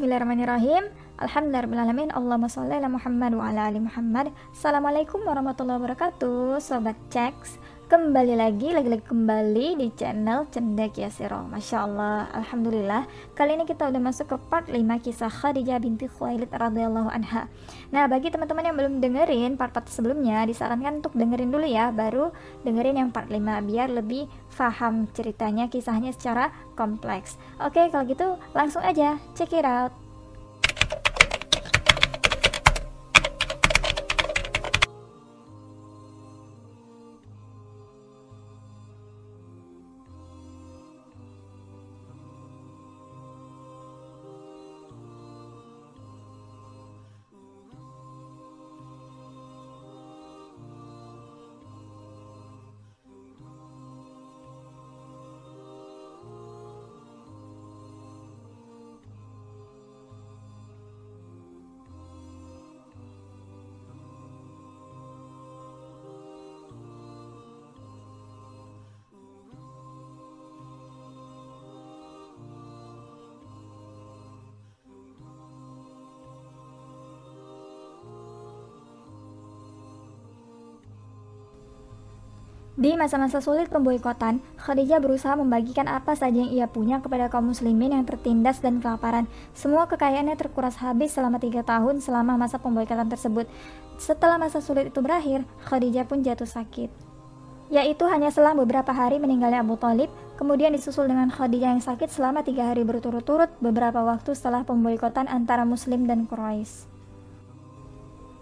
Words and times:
Bismillahirrahmanirrahim. 0.00 0.88
Alhamdulillahirrahmanirrahim. 1.20 2.08
Allahumma 2.16 2.48
sholli 2.48 2.72
ala 2.72 2.88
Muhammad 2.88 3.36
wa 3.36 3.52
ala 3.52 3.68
ali 3.68 3.84
Muhammad. 3.84 4.32
Assalamualaikum 4.48 5.20
warahmatullahi 5.28 5.76
wabarakatuh. 5.76 6.56
Sobat 6.56 6.96
Ceks. 7.12 7.60
Kembali 7.90 8.38
lagi, 8.38 8.70
lagi-lagi 8.70 9.02
kembali 9.02 9.74
di 9.82 9.90
channel 9.98 10.46
Cendek 10.46 11.02
Yasiro. 11.02 11.42
Masya 11.50 11.90
Allah, 11.90 12.30
Alhamdulillah. 12.38 13.02
Kali 13.34 13.58
ini 13.58 13.66
kita 13.66 13.90
udah 13.90 13.98
masuk 13.98 14.30
ke 14.30 14.36
part 14.46 14.70
5 14.70 14.78
kisah 15.02 15.26
Khadijah 15.26 15.82
binti 15.82 16.06
Khuwailid 16.06 16.54
radhiyallahu 16.54 17.10
anha. 17.10 17.50
Nah 17.90 18.06
bagi 18.06 18.30
teman-teman 18.30 18.62
yang 18.62 18.78
belum 18.78 18.94
dengerin 19.02 19.58
part-part 19.58 19.90
sebelumnya 19.90 20.46
Disarankan 20.46 21.02
untuk 21.02 21.18
dengerin 21.18 21.50
dulu 21.50 21.66
ya. 21.66 21.90
Baru 21.90 22.30
dengerin 22.62 22.94
yang 22.94 23.10
part 23.10 23.26
5 23.26 23.42
Biar 23.66 23.90
lebih 23.90 24.30
paham 24.54 25.10
ceritanya, 25.10 25.66
kisahnya 25.66 26.14
secara 26.14 26.54
kompleks. 26.78 27.42
Oke 27.58 27.90
kalau 27.90 28.06
gitu 28.06 28.38
langsung 28.54 28.86
aja. 28.86 29.18
Check 29.34 29.50
it 29.50 29.66
out 29.66 30.09
Di 82.80 82.96
masa-masa 82.96 83.44
sulit 83.44 83.68
pemboikotan, 83.68 84.40
Khadijah 84.56 85.04
berusaha 85.04 85.36
membagikan 85.36 85.84
apa 85.84 86.16
saja 86.16 86.40
yang 86.40 86.48
ia 86.48 86.64
punya 86.64 87.04
kepada 87.04 87.28
kaum 87.28 87.52
muslimin 87.52 87.92
yang 87.92 88.08
tertindas 88.08 88.64
dan 88.64 88.80
kelaparan. 88.80 89.28
Semua 89.52 89.84
kekayaannya 89.84 90.32
terkuras 90.40 90.80
habis 90.80 91.12
selama 91.12 91.36
tiga 91.36 91.60
tahun 91.60 92.00
selama 92.00 92.40
masa 92.40 92.56
pemboikotan 92.56 93.12
tersebut. 93.12 93.44
Setelah 94.00 94.40
masa 94.40 94.64
sulit 94.64 94.88
itu 94.88 95.04
berakhir, 95.04 95.44
Khadijah 95.68 96.08
pun 96.08 96.24
jatuh 96.24 96.48
sakit. 96.48 96.88
Yaitu 97.68 98.08
hanya 98.08 98.32
selang 98.32 98.56
beberapa 98.56 98.96
hari 98.96 99.20
meninggalnya 99.20 99.60
Abu 99.60 99.76
Talib, 99.76 100.08
kemudian 100.40 100.72
disusul 100.72 101.04
dengan 101.04 101.28
Khadijah 101.28 101.76
yang 101.76 101.84
sakit 101.84 102.08
selama 102.08 102.40
tiga 102.48 102.64
hari 102.64 102.88
berturut-turut 102.88 103.52
beberapa 103.60 104.00
waktu 104.00 104.32
setelah 104.32 104.64
pemboikotan 104.64 105.28
antara 105.28 105.68
muslim 105.68 106.08
dan 106.08 106.24
Quraisy. 106.24 106.89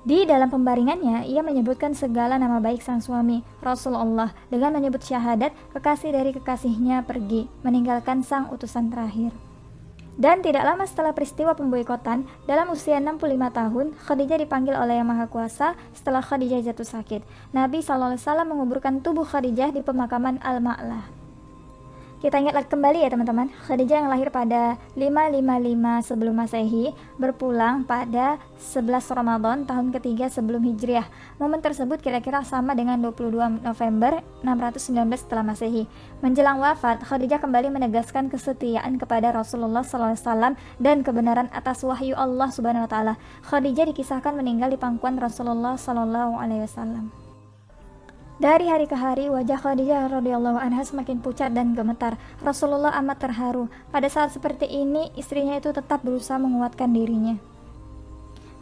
Di 0.08 0.24
dalam 0.24 0.48
pembaringannya, 0.48 1.28
ia 1.28 1.44
menyebutkan 1.44 1.92
segala 1.92 2.40
nama 2.40 2.64
baik 2.64 2.80
sang 2.80 3.04
suami, 3.04 3.44
Rasulullah, 3.60 4.32
dengan 4.48 4.72
menyebut 4.72 5.04
syahadat 5.04 5.52
kekasih 5.76 6.16
dari 6.16 6.32
kekasihnya 6.32 7.04
pergi, 7.04 7.44
meninggalkan 7.60 8.24
sang 8.24 8.48
utusan 8.48 8.88
terakhir. 8.88 9.36
Dan 10.16 10.40
tidak 10.40 10.64
lama 10.64 10.88
setelah 10.88 11.12
peristiwa 11.12 11.52
pemboikotan, 11.52 12.24
dalam 12.48 12.72
usia 12.72 12.96
65 12.96 13.52
tahun, 13.52 13.86
Khadijah 14.00 14.40
dipanggil 14.40 14.80
oleh 14.80 14.96
Yang 14.96 15.08
Maha 15.12 15.26
Kuasa 15.28 15.76
setelah 15.92 16.24
Khadijah 16.24 16.64
jatuh 16.64 16.88
sakit. 16.88 17.20
Nabi 17.52 17.84
SAW 17.84 18.16
menguburkan 18.48 19.04
tubuh 19.04 19.28
Khadijah 19.28 19.76
di 19.76 19.84
pemakaman 19.84 20.40
Al-Ma'lah. 20.40 21.17
Kita 22.18 22.34
ingat 22.34 22.66
kembali 22.66 23.06
ya 23.06 23.14
teman-teman, 23.14 23.46
Khadijah 23.70 24.02
yang 24.02 24.10
lahir 24.10 24.34
pada 24.34 24.74
555 24.98 26.02
sebelum 26.02 26.34
Masehi 26.34 26.90
berpulang 27.14 27.86
pada 27.86 28.42
11 28.58 29.06
Ramadan 29.14 29.62
tahun 29.62 29.94
ketiga 29.94 30.26
sebelum 30.26 30.66
Hijriah. 30.66 31.06
Momen 31.38 31.62
tersebut 31.62 32.02
kira-kira 32.02 32.42
sama 32.42 32.74
dengan 32.74 32.98
22 32.98 33.62
November 33.62 34.18
619 34.42 35.14
setelah 35.14 35.46
Masehi. 35.46 35.86
Menjelang 36.18 36.58
wafat, 36.58 37.06
Khadijah 37.06 37.38
kembali 37.38 37.70
menegaskan 37.70 38.34
kesetiaan 38.34 38.98
kepada 38.98 39.30
Rasulullah 39.30 39.86
SAW 39.86 40.58
dan 40.82 41.06
kebenaran 41.06 41.46
atas 41.54 41.86
wahyu 41.86 42.18
Allah 42.18 42.50
Subhanahu 42.50 42.90
wa 42.90 42.90
taala. 42.90 43.14
Khadijah 43.46 43.94
dikisahkan 43.94 44.34
meninggal 44.34 44.74
di 44.74 44.78
pangkuan 44.82 45.22
Rasulullah 45.22 45.78
SAW. 45.78 47.27
Dari 48.38 48.70
hari 48.70 48.86
ke 48.86 48.94
hari, 48.94 49.26
wajah 49.26 49.58
Khadijah 49.58 50.14
radhiyallahu 50.14 50.62
anha 50.62 50.86
semakin 50.86 51.18
pucat 51.18 51.50
dan 51.50 51.74
gemetar. 51.74 52.14
Rasulullah 52.38 52.94
amat 53.02 53.26
terharu. 53.26 53.66
Pada 53.90 54.06
saat 54.06 54.30
seperti 54.30 54.62
ini, 54.70 55.10
istrinya 55.18 55.58
itu 55.58 55.74
tetap 55.74 56.06
berusaha 56.06 56.38
menguatkan 56.38 56.94
dirinya. 56.94 57.34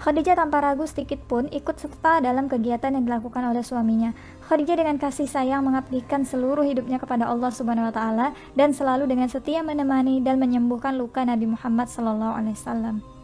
Khadijah 0.01 0.33
tanpa 0.33 0.65
ragu 0.65 0.89
sedikit 0.89 1.21
pun 1.29 1.53
ikut 1.53 1.77
serta 1.77 2.25
dalam 2.25 2.49
kegiatan 2.49 2.97
yang 2.97 3.05
dilakukan 3.05 3.53
oleh 3.53 3.61
suaminya. 3.61 4.17
Khadijah 4.49 4.81
dengan 4.81 4.97
kasih 4.97 5.29
sayang 5.29 5.61
mengabdikan 5.69 6.25
seluruh 6.25 6.65
hidupnya 6.65 6.97
kepada 6.97 7.29
Allah 7.29 7.53
Subhanahu 7.53 7.93
wa 7.93 7.95
taala 7.97 8.27
dan 8.57 8.73
selalu 8.73 9.05
dengan 9.05 9.29
setia 9.29 9.61
menemani 9.61 10.25
dan 10.25 10.41
menyembuhkan 10.41 10.97
luka 10.97 11.21
Nabi 11.21 11.53
Muhammad 11.53 11.93
sallallahu 11.93 12.33
alaihi 12.33 12.57
wasallam. 12.57 13.16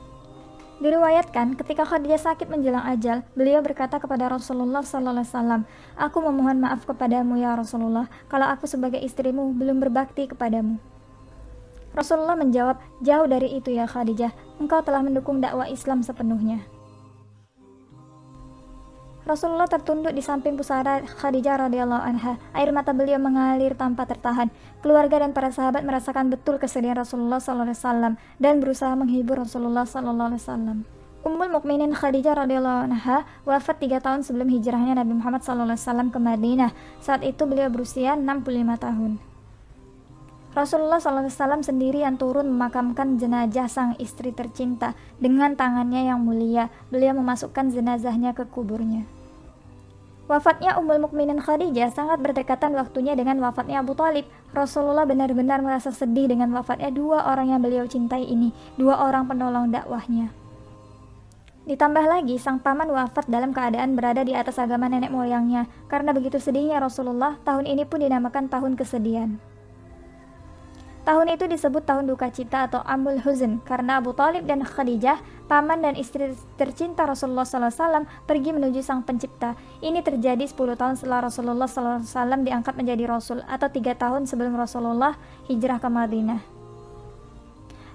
Diriwayatkan, 0.82 1.54
ketika 1.54 1.86
Khadijah 1.86 2.18
sakit 2.18 2.50
menjelang 2.50 2.82
ajal, 2.82 3.22
beliau 3.38 3.62
berkata 3.62 4.02
kepada 4.02 4.26
Rasulullah 4.26 4.82
Wasallam, 4.82 5.62
"Aku 5.94 6.18
memohon 6.18 6.58
maaf 6.58 6.82
kepadamu 6.90 7.38
ya 7.38 7.54
Rasulullah, 7.54 8.10
kalau 8.26 8.50
aku 8.50 8.66
sebagai 8.66 8.98
istrimu 8.98 9.54
belum 9.54 9.78
berbakti 9.78 10.26
kepadamu." 10.26 10.82
Rasulullah 11.94 12.34
menjawab, 12.34 12.82
"Jauh 12.98 13.30
dari 13.30 13.62
itu 13.62 13.70
ya 13.70 13.86
Khadijah, 13.86 14.34
engkau 14.58 14.82
telah 14.82 15.06
mendukung 15.06 15.38
dakwah 15.38 15.70
Islam 15.70 16.02
sepenuhnya." 16.02 16.66
Rasulullah 19.22 19.70
tertunduk 19.70 20.10
di 20.10 20.18
samping 20.18 20.58
pusara 20.58 20.98
Khadijah 20.98 21.70
radhiyallahu 21.70 22.02
anha. 22.02 22.42
Air 22.58 22.74
mata 22.74 22.90
beliau 22.90 23.22
mengalir 23.22 23.78
tanpa 23.78 24.02
tertahan. 24.02 24.50
Keluarga 24.82 25.22
dan 25.22 25.30
para 25.30 25.54
sahabat 25.54 25.86
merasakan 25.86 26.26
betul 26.26 26.58
kesedihan 26.58 26.98
Rasulullah 26.98 27.38
sallallahu 27.38 27.70
alaihi 27.70 27.78
wasallam 27.78 28.12
dan 28.42 28.58
berusaha 28.58 28.90
menghibur 28.98 29.38
Rasulullah 29.38 29.86
sallallahu 29.86 30.34
alaihi 30.34 30.42
wasallam. 30.42 30.78
Ummul 31.22 31.54
Mukminin 31.54 31.94
Khadijah 31.94 32.34
radhiyallahu 32.34 32.90
anha 32.90 33.22
wafat 33.46 33.78
tiga 33.78 34.02
tahun 34.02 34.26
sebelum 34.26 34.50
hijrahnya 34.50 34.98
Nabi 34.98 35.14
Muhammad 35.14 35.46
sallallahu 35.46 35.78
alaihi 35.78 35.86
wasallam 35.86 36.08
ke 36.10 36.18
Madinah. 36.18 36.70
Saat 36.98 37.22
itu 37.22 37.46
beliau 37.46 37.70
berusia 37.70 38.18
65 38.18 38.42
tahun. 38.74 39.31
Rasulullah 40.52 41.00
SAW 41.00 41.64
sendiri 41.64 42.04
yang 42.04 42.20
turun 42.20 42.44
memakamkan 42.52 43.16
jenazah 43.16 43.72
sang 43.72 43.96
istri 43.96 44.36
tercinta 44.36 44.92
dengan 45.16 45.56
tangannya 45.56 46.12
yang 46.12 46.20
mulia. 46.20 46.68
Beliau 46.92 47.16
memasukkan 47.16 47.72
jenazahnya 47.72 48.36
ke 48.36 48.44
kuburnya. 48.44 49.08
Wafatnya 50.28 50.76
Ummul 50.76 51.00
Mukminin 51.08 51.40
Khadijah 51.40 51.88
sangat 51.88 52.20
berdekatan 52.20 52.76
waktunya 52.76 53.16
dengan 53.16 53.40
wafatnya 53.40 53.80
Abu 53.80 53.96
Talib. 53.96 54.28
Rasulullah 54.52 55.08
benar-benar 55.08 55.64
merasa 55.64 55.88
sedih 55.88 56.28
dengan 56.28 56.52
wafatnya 56.52 56.92
dua 56.92 57.32
orang 57.32 57.48
yang 57.56 57.60
beliau 57.64 57.88
cintai 57.88 58.28
ini, 58.28 58.52
dua 58.76 59.08
orang 59.08 59.24
penolong 59.24 59.72
dakwahnya. 59.72 60.36
Ditambah 61.64 62.04
lagi, 62.04 62.36
sang 62.36 62.60
paman 62.60 62.92
wafat 62.92 63.24
dalam 63.30 63.56
keadaan 63.56 63.96
berada 63.96 64.20
di 64.20 64.36
atas 64.36 64.60
agama 64.60 64.90
nenek 64.90 65.14
moyangnya. 65.14 65.64
Karena 65.88 66.12
begitu 66.12 66.36
sedihnya 66.36 66.76
Rasulullah, 66.82 67.40
tahun 67.40 67.70
ini 67.70 67.88
pun 67.88 68.04
dinamakan 68.04 68.52
tahun 68.52 68.76
kesedihan. 68.76 69.51
Tahun 71.02 71.26
itu 71.34 71.50
disebut 71.50 71.82
tahun 71.82 72.06
duka 72.06 72.30
cita 72.30 72.70
atau 72.70 72.78
Amul 72.86 73.18
Huzn 73.26 73.58
karena 73.66 73.98
Abu 73.98 74.14
Talib 74.14 74.46
dan 74.46 74.62
Khadijah, 74.62 75.18
paman 75.50 75.82
dan 75.82 75.98
istri 75.98 76.30
tercinta 76.54 77.02
Rasulullah 77.02 77.42
SAW 77.42 78.06
pergi 78.22 78.54
menuju 78.54 78.86
sang 78.86 79.02
pencipta. 79.02 79.58
Ini 79.82 79.98
terjadi 80.06 80.46
10 80.46 80.78
tahun 80.78 80.94
setelah 80.94 81.26
Rasulullah 81.26 81.66
SAW 81.66 82.46
diangkat 82.46 82.78
menjadi 82.78 83.10
Rasul 83.10 83.42
atau 83.50 83.66
tiga 83.66 83.98
tahun 83.98 84.30
sebelum 84.30 84.54
Rasulullah 84.54 85.18
hijrah 85.50 85.82
ke 85.82 85.90
Madinah. 85.90 86.38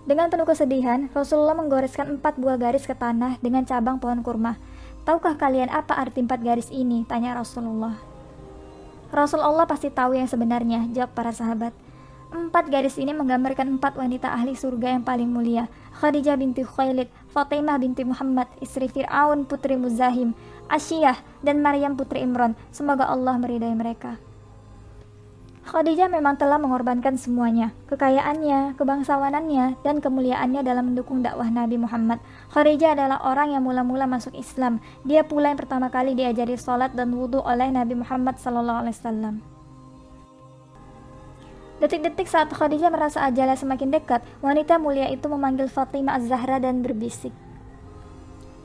Dengan 0.04 0.28
penuh 0.28 0.44
kesedihan, 0.44 1.08
Rasulullah 1.16 1.56
menggoreskan 1.56 2.20
empat 2.20 2.36
buah 2.36 2.60
garis 2.60 2.84
ke 2.84 2.96
tanah 2.96 3.40
dengan 3.40 3.64
cabang 3.64 4.04
pohon 4.04 4.20
kurma. 4.20 4.60
Tahukah 5.08 5.40
kalian 5.40 5.72
apa 5.72 5.96
arti 5.96 6.28
empat 6.28 6.44
garis 6.44 6.68
ini? 6.76 7.08
Tanya 7.08 7.40
Rasulullah. 7.40 7.96
Rasulullah 9.16 9.64
pasti 9.64 9.88
tahu 9.88 10.20
yang 10.20 10.28
sebenarnya, 10.28 10.92
jawab 10.92 11.16
para 11.16 11.32
sahabat. 11.32 11.87
Empat 12.28 12.68
garis 12.68 13.00
ini 13.00 13.16
menggambarkan 13.16 13.80
empat 13.80 13.96
wanita 13.96 14.28
ahli 14.36 14.52
surga 14.52 15.00
yang 15.00 15.04
paling 15.08 15.32
mulia. 15.32 15.72
Khadijah 15.96 16.36
binti 16.36 16.60
Khailid, 16.60 17.08
Fatimah 17.32 17.80
binti 17.80 18.04
Muhammad, 18.04 18.52
istri 18.60 18.92
Fir'aun 18.92 19.48
putri 19.48 19.80
Muzahim, 19.80 20.36
Asyiyah, 20.68 21.24
dan 21.40 21.64
Maryam 21.64 21.96
putri 21.96 22.20
Imran. 22.20 22.60
Semoga 22.76 23.08
Allah 23.08 23.40
meridai 23.40 23.72
mereka. 23.72 24.20
Khadijah 25.68 26.08
memang 26.12 26.40
telah 26.40 26.60
mengorbankan 26.60 27.20
semuanya, 27.20 27.76
kekayaannya, 27.92 28.80
kebangsawanannya, 28.80 29.80
dan 29.84 30.00
kemuliaannya 30.00 30.64
dalam 30.68 30.92
mendukung 30.92 31.24
dakwah 31.24 31.48
Nabi 31.48 31.80
Muhammad. 31.80 32.20
Khadijah 32.52 32.96
adalah 32.96 33.24
orang 33.24 33.56
yang 33.56 33.64
mula-mula 33.64 34.04
masuk 34.04 34.36
Islam. 34.36 34.84
Dia 35.08 35.24
pula 35.24 35.52
yang 35.52 35.60
pertama 35.60 35.88
kali 35.92 36.16
diajari 36.16 36.60
sholat 36.60 36.92
dan 36.92 37.12
wudhu 37.16 37.40
oleh 37.44 37.72
Nabi 37.72 38.00
Muhammad 38.00 38.40
SAW. 38.40 39.57
Detik-detik 41.78 42.26
saat 42.26 42.50
Khadijah 42.50 42.90
merasa 42.90 43.22
ajalnya 43.22 43.54
semakin 43.54 43.94
dekat, 43.94 44.26
wanita 44.42 44.82
mulia 44.82 45.14
itu 45.14 45.30
memanggil 45.30 45.70
Fatimah 45.70 46.18
Az-Zahra 46.18 46.58
dan 46.58 46.82
berbisik. 46.82 47.30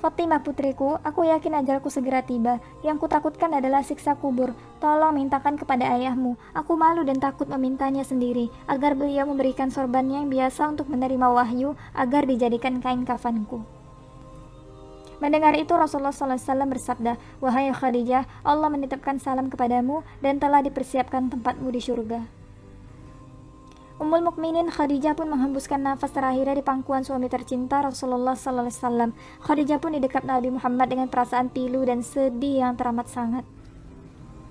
Fatimah 0.01 0.41
putriku, 0.41 0.97
aku 1.05 1.29
yakin 1.29 1.61
ajalku 1.61 1.93
segera 1.93 2.25
tiba. 2.25 2.59
Yang 2.81 3.07
kutakutkan 3.07 3.53
adalah 3.53 3.85
siksa 3.85 4.17
kubur. 4.19 4.57
Tolong 4.81 5.15
mintakan 5.15 5.55
kepada 5.61 5.93
ayahmu. 5.93 6.41
Aku 6.57 6.75
malu 6.75 7.05
dan 7.05 7.21
takut 7.21 7.47
memintanya 7.47 8.03
sendiri, 8.03 8.51
agar 8.65 8.99
beliau 8.99 9.29
memberikan 9.29 9.69
sorbannya 9.69 10.25
yang 10.25 10.33
biasa 10.33 10.73
untuk 10.73 10.89
menerima 10.89 11.29
wahyu, 11.37 11.79
agar 11.95 12.27
dijadikan 12.27 12.83
kain 12.83 13.07
kafanku. 13.07 13.63
Mendengar 15.23 15.55
itu 15.55 15.71
Rasulullah 15.71 16.11
SAW 16.11 16.67
bersabda, 16.67 17.15
Wahai 17.39 17.71
Khadijah, 17.71 18.27
Allah 18.43 18.73
menitipkan 18.73 19.23
salam 19.23 19.53
kepadamu 19.53 20.03
dan 20.19 20.43
telah 20.43 20.67
dipersiapkan 20.67 21.31
tempatmu 21.31 21.71
di 21.71 21.79
surga. 21.79 22.42
Ummul 24.03 24.19
Mukminin 24.27 24.67
Khadijah 24.67 25.15
pun 25.15 25.31
menghembuskan 25.31 25.79
nafas 25.79 26.11
terakhirnya 26.11 26.59
di 26.59 26.65
pangkuan 26.67 27.07
suami 27.07 27.31
tercinta 27.31 27.87
Rasulullah 27.87 28.35
sallallahu 28.35 28.67
alaihi 28.67 28.81
wasallam. 28.83 29.11
Khadijah 29.47 29.79
pun 29.79 29.95
di 29.95 30.03
dekat 30.03 30.27
Nabi 30.27 30.51
Muhammad 30.51 30.91
dengan 30.91 31.07
perasaan 31.07 31.55
pilu 31.55 31.87
dan 31.87 32.03
sedih 32.03 32.67
yang 32.67 32.75
teramat 32.75 33.07
sangat. 33.07 33.47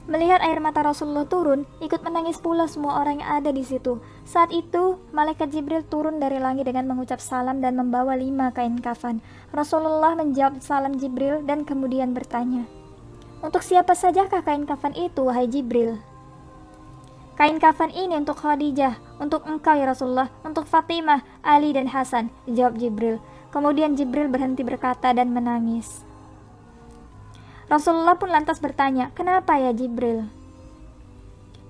Melihat 0.08 0.40
air 0.40 0.64
mata 0.64 0.80
Rasulullah 0.80 1.28
turun, 1.28 1.68
ikut 1.84 2.00
menangis 2.00 2.40
pula 2.40 2.64
semua 2.72 3.04
orang 3.04 3.20
yang 3.20 3.44
ada 3.44 3.52
di 3.52 3.60
situ. 3.68 4.00
Saat 4.24 4.56
itu, 4.56 5.04
malaikat 5.12 5.52
Jibril 5.52 5.84
turun 5.84 6.24
dari 6.24 6.40
langit 6.40 6.72
dengan 6.72 6.88
mengucap 6.88 7.20
salam 7.20 7.60
dan 7.60 7.76
membawa 7.76 8.16
lima 8.16 8.56
kain 8.56 8.80
kafan. 8.80 9.20
Rasulullah 9.52 10.16
menjawab 10.16 10.64
salam 10.64 10.96
Jibril 10.96 11.44
dan 11.44 11.68
kemudian 11.68 12.16
bertanya, 12.16 12.64
"Untuk 13.44 13.68
siapa 13.68 14.00
sajakah 14.00 14.48
kain 14.48 14.64
kafan 14.64 14.96
itu, 14.96 15.28
wahai 15.28 15.52
Jibril?" 15.52 16.00
Kain 17.40 17.58
kafan 17.58 17.90
ini 17.96 18.20
untuk 18.20 18.38
Khadijah, 18.44 19.00
untuk 19.18 19.48
engkau 19.48 19.74
ya 19.74 19.88
Rasulullah, 19.88 20.30
untuk 20.44 20.68
Fatimah, 20.68 21.24
Ali 21.42 21.72
dan 21.72 21.88
Hasan, 21.88 22.28
jawab 22.46 22.76
Jibril. 22.76 23.24
Kemudian 23.56 23.96
Jibril 23.96 24.28
berhenti 24.28 24.62
berkata 24.62 25.16
dan 25.16 25.32
menangis. 25.32 26.04
Rasulullah 27.72 28.20
pun 28.20 28.28
lantas 28.28 28.60
bertanya, 28.60 29.16
kenapa 29.16 29.56
ya 29.56 29.72
Jibril? 29.72 30.28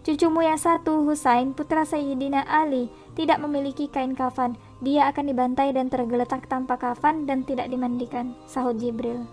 Cucumu 0.02 0.42
yang 0.42 0.58
satu, 0.58 1.06
Husain, 1.06 1.54
putra 1.54 1.86
Sayyidina 1.86 2.42
Ali, 2.50 2.90
tidak 3.14 3.38
memiliki 3.38 3.86
kain 3.86 4.18
kafan. 4.18 4.58
Dia 4.82 5.14
akan 5.14 5.30
dibantai 5.30 5.78
dan 5.78 5.94
tergeletak 5.94 6.50
tanpa 6.50 6.82
kafan 6.82 7.30
dan 7.30 7.46
tidak 7.46 7.70
dimandikan, 7.70 8.34
sahut 8.50 8.82
Jibril. 8.82 9.30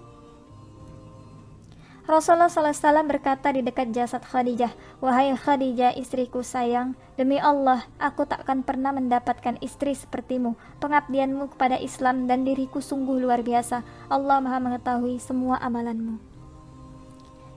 Rasulullah 2.09 2.49
SAW 2.49 3.05
berkata 3.05 3.53
di 3.53 3.61
dekat 3.61 3.93
jasad 3.93 4.25
Khadijah, 4.25 4.73
Wahai 5.05 5.37
Khadijah 5.37 5.93
istriku 5.93 6.41
sayang, 6.41 6.97
demi 7.21 7.37
Allah, 7.37 7.85
aku 8.01 8.25
takkan 8.25 8.65
pernah 8.65 8.97
mendapatkan 8.97 9.61
istri 9.61 9.93
sepertimu. 9.93 10.57
Pengabdianmu 10.81 11.53
kepada 11.53 11.77
Islam 11.77 12.25
dan 12.25 12.49
diriku 12.49 12.81
sungguh 12.81 13.21
luar 13.21 13.45
biasa. 13.45 13.85
Allah 14.09 14.41
maha 14.41 14.57
mengetahui 14.57 15.21
semua 15.21 15.61
amalanmu. 15.61 16.17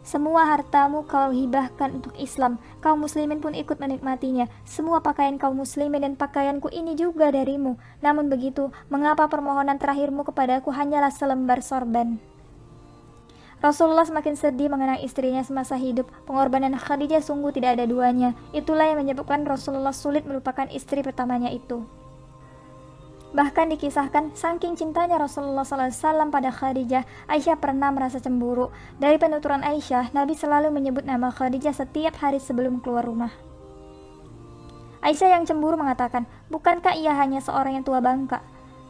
Semua 0.03 0.43
hartamu 0.43 1.07
kau 1.07 1.31
hibahkan 1.31 2.03
untuk 2.03 2.11
Islam. 2.19 2.59
Kaum 2.83 3.07
muslimin 3.07 3.39
pun 3.39 3.55
ikut 3.55 3.79
menikmatinya. 3.79 4.51
Semua 4.67 4.99
pakaian 4.99 5.39
kaum 5.39 5.63
muslimin 5.63 6.03
dan 6.03 6.19
pakaianku 6.19 6.67
ini 6.75 6.99
juga 6.99 7.31
darimu. 7.31 7.79
Namun 8.03 8.27
begitu, 8.27 8.67
mengapa 8.91 9.31
permohonan 9.31 9.79
terakhirmu 9.79 10.27
kepadaku 10.27 10.75
hanyalah 10.75 11.13
selembar 11.13 11.63
sorban? 11.63 12.30
Rasulullah 13.61 14.09
semakin 14.09 14.33
sedih 14.33 14.73
mengenang 14.73 15.05
istrinya 15.05 15.45
semasa 15.45 15.77
hidup. 15.77 16.09
Pengorbanan 16.25 16.73
Khadijah 16.73 17.21
sungguh 17.21 17.53
tidak 17.53 17.77
ada 17.77 17.85
duanya. 17.85 18.33
Itulah 18.57 18.89
yang 18.89 19.05
menyebabkan 19.05 19.45
Rasulullah 19.45 19.93
sulit 19.93 20.25
melupakan 20.25 20.65
istri 20.73 21.05
pertamanya 21.05 21.53
itu. 21.53 21.85
Bahkan 23.31 23.71
dikisahkan, 23.77 24.35
saking 24.35 24.75
cintanya 24.75 25.15
Rasulullah 25.15 25.63
SAW 25.63 26.33
pada 26.33 26.51
Khadijah, 26.51 27.05
Aisyah 27.29 27.55
pernah 27.61 27.87
merasa 27.93 28.19
cemburu. 28.19 28.73
Dari 28.99 29.15
penuturan 29.21 29.63
Aisyah, 29.63 30.11
Nabi 30.11 30.35
selalu 30.35 30.73
menyebut 30.73 31.05
nama 31.05 31.29
Khadijah 31.31 31.71
setiap 31.71 32.17
hari 32.17 32.41
sebelum 32.41 32.83
keluar 32.83 33.05
rumah. 33.05 33.31
Aisyah 35.05 35.37
yang 35.37 35.45
cemburu 35.45 35.77
mengatakan, 35.77 36.25
Bukankah 36.49 36.97
ia 36.97 37.13
hanya 37.13 37.39
seorang 37.39 37.77
yang 37.77 37.85
tua 37.85 38.01
bangka? 38.01 38.41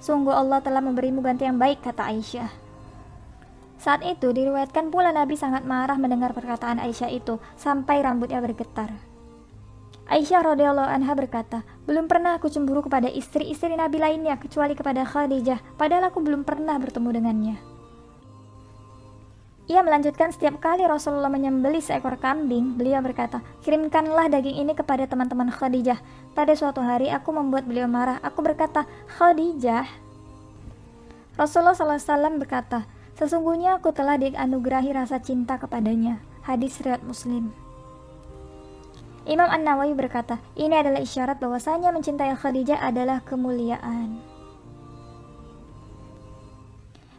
Sungguh 0.01 0.33
Allah 0.33 0.63
telah 0.63 0.81
memberimu 0.81 1.21
ganti 1.21 1.45
yang 1.45 1.59
baik, 1.61 1.85
kata 1.85 2.07
Aisyah. 2.09 2.70
Saat 3.81 4.05
itu 4.05 4.29
diriwayatkan 4.29 4.93
pula 4.93 5.09
Nabi 5.09 5.33
sangat 5.33 5.65
marah 5.65 5.97
mendengar 5.97 6.37
perkataan 6.37 6.77
Aisyah 6.77 7.09
itu 7.09 7.41
sampai 7.57 8.05
rambutnya 8.05 8.37
bergetar. 8.37 8.93
Aisyah 10.05 10.53
radhiyallahu 10.53 10.85
anha 10.85 11.09
berkata, 11.17 11.65
"Belum 11.89 12.05
pernah 12.05 12.37
aku 12.37 12.45
cemburu 12.45 12.85
kepada 12.85 13.09
istri-istri 13.09 13.73
Nabi 13.73 13.97
lainnya 13.97 14.37
kecuali 14.37 14.77
kepada 14.77 15.01
Khadijah, 15.01 15.81
padahal 15.81 16.13
aku 16.13 16.21
belum 16.21 16.45
pernah 16.45 16.77
bertemu 16.77 17.09
dengannya." 17.09 17.55
Ia 19.65 19.81
melanjutkan 19.81 20.29
setiap 20.29 20.61
kali 20.61 20.85
Rasulullah 20.85 21.31
menyembeli 21.31 21.81
seekor 21.81 22.21
kambing, 22.21 22.77
beliau 22.77 23.01
berkata, 23.01 23.41
"Kirimkanlah 23.65 24.29
daging 24.29 24.61
ini 24.61 24.77
kepada 24.77 25.09
teman-teman 25.09 25.49
Khadijah." 25.49 25.97
Pada 26.37 26.53
suatu 26.53 26.85
hari 26.85 27.09
aku 27.09 27.33
membuat 27.33 27.65
beliau 27.65 27.89
marah. 27.89 28.21
Aku 28.21 28.45
berkata, 28.45 28.85
"Khadijah." 29.17 29.89
Rasulullah 31.33 31.73
SAW 31.73 32.37
berkata, 32.37 32.85
Sesungguhnya 33.21 33.77
aku 33.77 33.93
telah 33.93 34.17
dianugerahi 34.17 34.97
rasa 34.97 35.21
cinta 35.21 35.61
kepadanya. 35.61 36.25
Hadis 36.41 36.81
riwayat 36.81 37.05
Muslim. 37.05 37.53
Imam 39.29 39.45
An-Nawawi 39.45 39.93
berkata, 39.93 40.41
ini 40.57 40.73
adalah 40.73 41.05
isyarat 41.05 41.37
bahwasanya 41.37 41.93
mencintai 41.93 42.33
Khadijah 42.33 42.81
adalah 42.81 43.21
kemuliaan. 43.21 44.17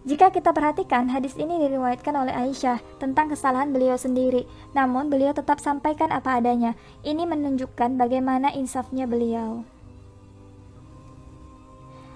Jika 0.03 0.35
kita 0.35 0.50
perhatikan, 0.50 1.07
hadis 1.07 1.38
ini 1.38 1.62
diriwayatkan 1.62 2.11
oleh 2.19 2.35
Aisyah 2.35 2.83
tentang 2.99 3.31
kesalahan 3.31 3.71
beliau 3.71 3.95
sendiri, 3.95 4.50
namun 4.75 5.07
beliau 5.07 5.31
tetap 5.31 5.62
sampaikan 5.62 6.11
apa 6.11 6.43
adanya. 6.43 6.75
Ini 7.07 7.23
menunjukkan 7.23 7.95
bagaimana 7.95 8.50
insafnya 8.50 9.07
beliau. 9.07 9.62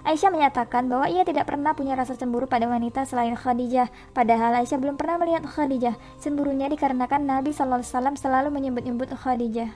Aisyah 0.07 0.31
menyatakan 0.31 0.87
bahwa 0.87 1.11
ia 1.11 1.27
tidak 1.27 1.51
pernah 1.51 1.75
punya 1.75 1.99
rasa 1.99 2.15
cemburu 2.15 2.47
pada 2.47 2.71
wanita 2.71 3.03
selain 3.03 3.35
Khadijah. 3.35 3.91
Padahal 4.15 4.63
Aisyah 4.63 4.79
belum 4.79 4.95
pernah 4.95 5.19
melihat 5.19 5.43
Khadijah. 5.43 5.99
Cemburunya 6.23 6.71
dikarenakan 6.71 7.27
Nabi 7.27 7.51
SAW 7.51 7.83
selalu 8.15 8.55
menyebut-nyebut 8.55 9.11
Khadijah. 9.19 9.75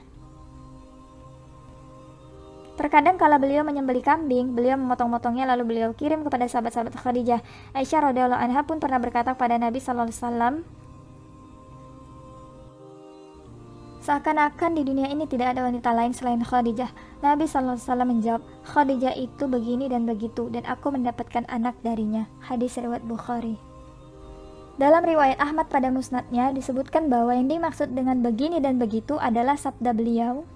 Terkadang 2.79 3.19
kala 3.19 3.43
beliau 3.43 3.67
menyembeli 3.67 3.99
kambing, 3.99 4.55
beliau 4.55 4.79
memotong-motongnya 4.79 5.43
lalu 5.51 5.67
beliau 5.67 5.91
kirim 5.91 6.23
kepada 6.23 6.47
sahabat-sahabat 6.47 6.95
Khadijah. 6.95 7.43
Aisyah 7.75 8.09
radhiyallahu 8.09 8.39
anha 8.39 8.63
pun 8.63 8.79
pernah 8.79 9.03
berkata 9.03 9.35
kepada 9.35 9.59
Nabi 9.59 9.83
sallallahu 9.83 10.15
alaihi 10.15 10.21
wasallam, 10.23 10.53
Seakan-akan 14.01 14.73
di 14.73 14.81
dunia 14.81 15.13
ini 15.13 15.29
tidak 15.29 15.53
ada 15.53 15.69
wanita 15.69 15.93
lain 15.93 16.09
selain 16.09 16.41
Khadijah. 16.41 16.89
Nabi 17.21 17.45
SAW 17.45 17.77
menjawab, 18.01 18.41
Khadijah 18.65 19.13
itu 19.13 19.45
begini 19.45 19.93
dan 19.93 20.09
begitu, 20.09 20.49
dan 20.49 20.65
aku 20.65 20.89
mendapatkan 20.89 21.45
anak 21.45 21.77
darinya. 21.85 22.25
Hadis 22.41 22.81
riwayat 22.81 23.05
Bukhari. 23.05 23.61
Dalam 24.81 25.05
riwayat 25.05 25.37
Ahmad 25.37 25.69
pada 25.69 25.93
musnadnya 25.93 26.49
disebutkan 26.49 27.13
bahwa 27.13 27.37
yang 27.37 27.45
dimaksud 27.45 27.93
dengan 27.93 28.25
begini 28.25 28.57
dan 28.57 28.81
begitu 28.81 29.21
adalah 29.21 29.53
sabda 29.53 29.93
beliau. 29.93 30.49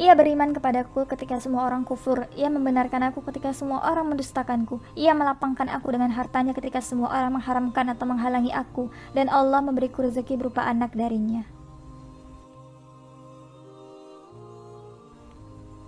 Ia 0.00 0.16
beriman 0.16 0.56
kepadaku 0.56 1.04
ketika 1.04 1.36
semua 1.36 1.68
orang 1.68 1.84
kufur. 1.84 2.24
Ia 2.32 2.48
membenarkan 2.48 3.12
aku 3.12 3.20
ketika 3.28 3.52
semua 3.52 3.84
orang 3.84 4.08
mendustakanku. 4.08 4.80
Ia 4.96 5.12
melapangkan 5.12 5.68
aku 5.68 5.92
dengan 5.92 6.10
hartanya 6.16 6.56
ketika 6.56 6.80
semua 6.80 7.12
orang 7.12 7.36
mengharamkan 7.36 7.92
atau 7.92 8.08
menghalangi 8.08 8.50
aku. 8.50 8.88
Dan 9.12 9.28
Allah 9.28 9.60
memberiku 9.60 10.00
rezeki 10.02 10.40
berupa 10.40 10.64
anak 10.66 10.96
darinya. 10.96 11.44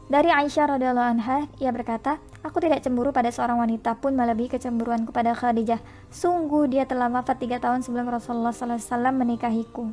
Dari 0.07 0.31
Aisyah 0.31 0.79
radhiallahu 0.79 1.19
anha, 1.19 1.51
ia 1.59 1.75
berkata, 1.75 2.23
Aku 2.47 2.63
tidak 2.63 2.87
cemburu 2.87 3.11
pada 3.11 3.27
seorang 3.35 3.59
wanita 3.59 3.99
pun 3.99 4.15
melebihi 4.15 4.55
kecemburuan 4.55 5.03
kepada 5.03 5.35
Khadijah. 5.35 5.83
Sungguh 6.15 6.71
dia 6.71 6.87
telah 6.87 7.11
wafat 7.11 7.43
tiga 7.43 7.59
tahun 7.59 7.83
sebelum 7.83 8.07
Rasulullah 8.07 8.55
SAW 8.55 8.79
menikahiku. 9.11 9.91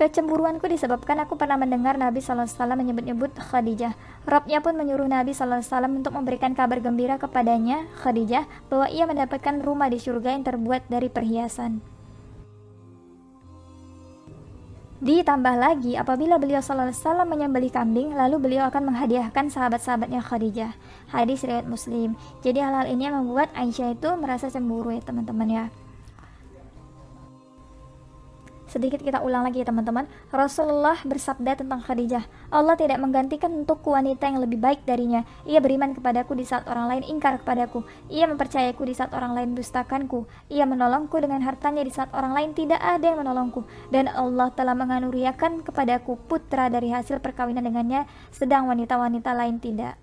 Kecemburuanku 0.00 0.64
disebabkan 0.72 1.20
aku 1.20 1.36
pernah 1.36 1.60
mendengar 1.60 2.00
Nabi 2.00 2.24
SAW 2.24 2.48
menyebut-nyebut 2.80 3.36
Khadijah. 3.36 3.92
Robnya 4.24 4.64
pun 4.64 4.72
menyuruh 4.72 5.04
Nabi 5.04 5.36
SAW 5.36 5.60
untuk 5.92 6.16
memberikan 6.16 6.56
kabar 6.56 6.80
gembira 6.80 7.20
kepadanya, 7.20 7.84
Khadijah, 8.00 8.48
bahwa 8.72 8.88
ia 8.88 9.04
mendapatkan 9.04 9.60
rumah 9.60 9.92
di 9.92 10.00
surga 10.00 10.32
yang 10.32 10.48
terbuat 10.48 10.88
dari 10.88 11.12
perhiasan. 11.12 11.99
Ditambah 15.00 15.56
lagi, 15.56 15.96
apabila 15.96 16.36
beliau 16.36 16.60
sallallahu 16.60 16.92
alaihi 16.92 17.24
menyembelih 17.24 17.72
kambing, 17.72 18.12
lalu 18.12 18.36
beliau 18.36 18.68
akan 18.68 18.92
menghadiahkan 18.92 19.48
sahabat-sahabatnya 19.48 20.20
Khadijah. 20.20 20.76
Hadis 21.08 21.40
riwayat 21.40 21.64
Muslim. 21.64 22.20
Jadi 22.44 22.60
hal-hal 22.60 22.84
ini 22.84 23.08
yang 23.08 23.16
membuat 23.16 23.48
Aisyah 23.56 23.96
itu 23.96 24.12
merasa 24.20 24.52
cemburu 24.52 24.92
ya 24.92 25.00
teman-teman 25.00 25.48
ya. 25.48 25.64
Sedikit 28.70 29.02
kita 29.02 29.18
ulang 29.18 29.42
lagi 29.42 29.60
ya 29.60 29.66
teman-teman. 29.66 30.06
Rasulullah 30.30 30.94
bersabda 31.02 31.58
tentang 31.58 31.82
Khadijah, 31.82 32.22
Allah 32.54 32.78
tidak 32.78 33.02
menggantikan 33.02 33.50
untuk 33.50 33.82
wanita 33.82 34.30
yang 34.30 34.38
lebih 34.38 34.62
baik 34.62 34.86
darinya. 34.86 35.26
Ia 35.42 35.58
beriman 35.58 35.90
kepadaku 35.90 36.38
di 36.38 36.46
saat 36.46 36.70
orang 36.70 36.86
lain 36.86 37.02
ingkar 37.02 37.42
kepadaku. 37.42 37.82
Ia 38.06 38.30
mempercayaku 38.30 38.86
di 38.86 38.94
saat 38.94 39.10
orang 39.10 39.34
lain 39.34 39.58
dustakanku. 39.58 40.30
Ia 40.48 40.64
menolongku 40.64 41.18
dengan 41.20 41.44
hartanya 41.44 41.84
di 41.84 41.92
saat 41.92 42.14
orang 42.16 42.32
lain 42.32 42.50
tidak 42.56 42.80
ada 42.80 43.04
yang 43.10 43.18
menolongku. 43.20 43.66
Dan 43.92 44.08
Allah 44.08 44.54
telah 44.54 44.78
menganuriakan 44.78 45.66
kepadaku 45.66 46.16
putra 46.30 46.72
dari 46.72 46.94
hasil 46.94 47.20
perkawinan 47.20 47.66
dengannya, 47.66 48.08
sedang 48.32 48.70
wanita-wanita 48.70 49.34
lain 49.36 49.60
tidak. 49.60 49.99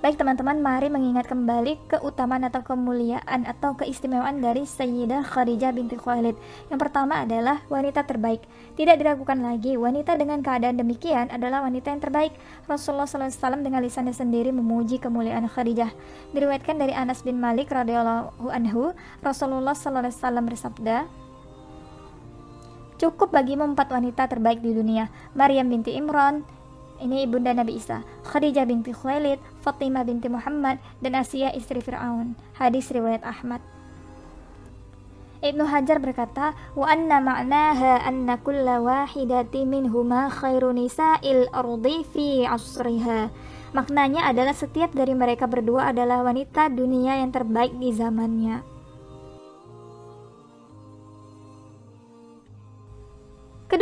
Baik 0.00 0.16
teman-teman, 0.16 0.64
mari 0.64 0.88
mengingat 0.88 1.28
kembali 1.28 1.76
keutamaan 1.84 2.40
atau 2.48 2.64
kemuliaan 2.64 3.44
atau 3.44 3.76
keistimewaan 3.76 4.40
dari 4.40 4.64
Sayyidah 4.64 5.20
Khadijah 5.28 5.76
binti 5.76 6.00
Khuwailid. 6.00 6.40
Yang 6.72 6.80
pertama 6.80 7.20
adalah 7.20 7.60
wanita 7.68 8.08
terbaik. 8.08 8.40
Tidak 8.80 8.96
diragukan 8.96 9.36
lagi, 9.44 9.76
wanita 9.76 10.16
dengan 10.16 10.40
keadaan 10.40 10.80
demikian 10.80 11.28
adalah 11.28 11.68
wanita 11.68 11.92
yang 11.92 12.00
terbaik. 12.00 12.32
Rasulullah 12.64 13.04
SAW 13.04 13.60
dengan 13.60 13.84
lisannya 13.84 14.16
sendiri 14.16 14.56
memuji 14.56 14.96
kemuliaan 14.96 15.44
Khadijah. 15.44 15.92
Diriwayatkan 16.32 16.80
dari 16.80 16.96
Anas 16.96 17.20
bin 17.20 17.36
Malik 17.36 17.68
radhiyallahu 17.68 18.48
anhu, 18.48 18.96
Rasulullah 19.20 19.76
SAW 19.76 20.16
bersabda, 20.48 21.12
Cukup 22.96 23.36
bagimu 23.36 23.68
empat 23.76 23.92
wanita 23.92 24.32
terbaik 24.32 24.64
di 24.64 24.72
dunia, 24.72 25.12
Maryam 25.36 25.68
binti 25.68 25.92
Imran, 25.92 26.40
ini 27.00 27.24
ibunda 27.24 27.50
Nabi 27.56 27.80
Isa, 27.80 28.04
Khadijah 28.28 28.68
binti 28.68 28.92
Khuwailid, 28.94 29.40
Fatimah 29.64 30.04
binti 30.04 30.28
Muhammad, 30.28 30.78
dan 31.00 31.16
Asia 31.16 31.50
istri 31.50 31.80
Fir'aun. 31.80 32.38
Hadis 32.60 32.92
riwayat 32.92 33.24
Ahmad. 33.24 33.64
Ibnu 35.40 35.64
Hajar 35.64 36.04
berkata, 36.04 36.52
wa 36.76 36.84
anna 36.84 37.16
ma'naha 37.16 38.04
anna 38.04 38.36
kulla 38.36 38.76
wahidati 38.84 39.64
minhuma 39.64 40.28
khairu 40.28 40.76
nisa'il 40.76 41.48
ardi 41.48 42.04
fi 42.04 42.44
asriha. 42.44 43.32
Maknanya 43.72 44.28
adalah 44.28 44.52
setiap 44.52 44.92
dari 44.92 45.16
mereka 45.16 45.48
berdua 45.48 45.96
adalah 45.96 46.20
wanita 46.20 46.68
dunia 46.68 47.24
yang 47.24 47.32
terbaik 47.32 47.72
di 47.80 47.88
zamannya. 47.88 48.79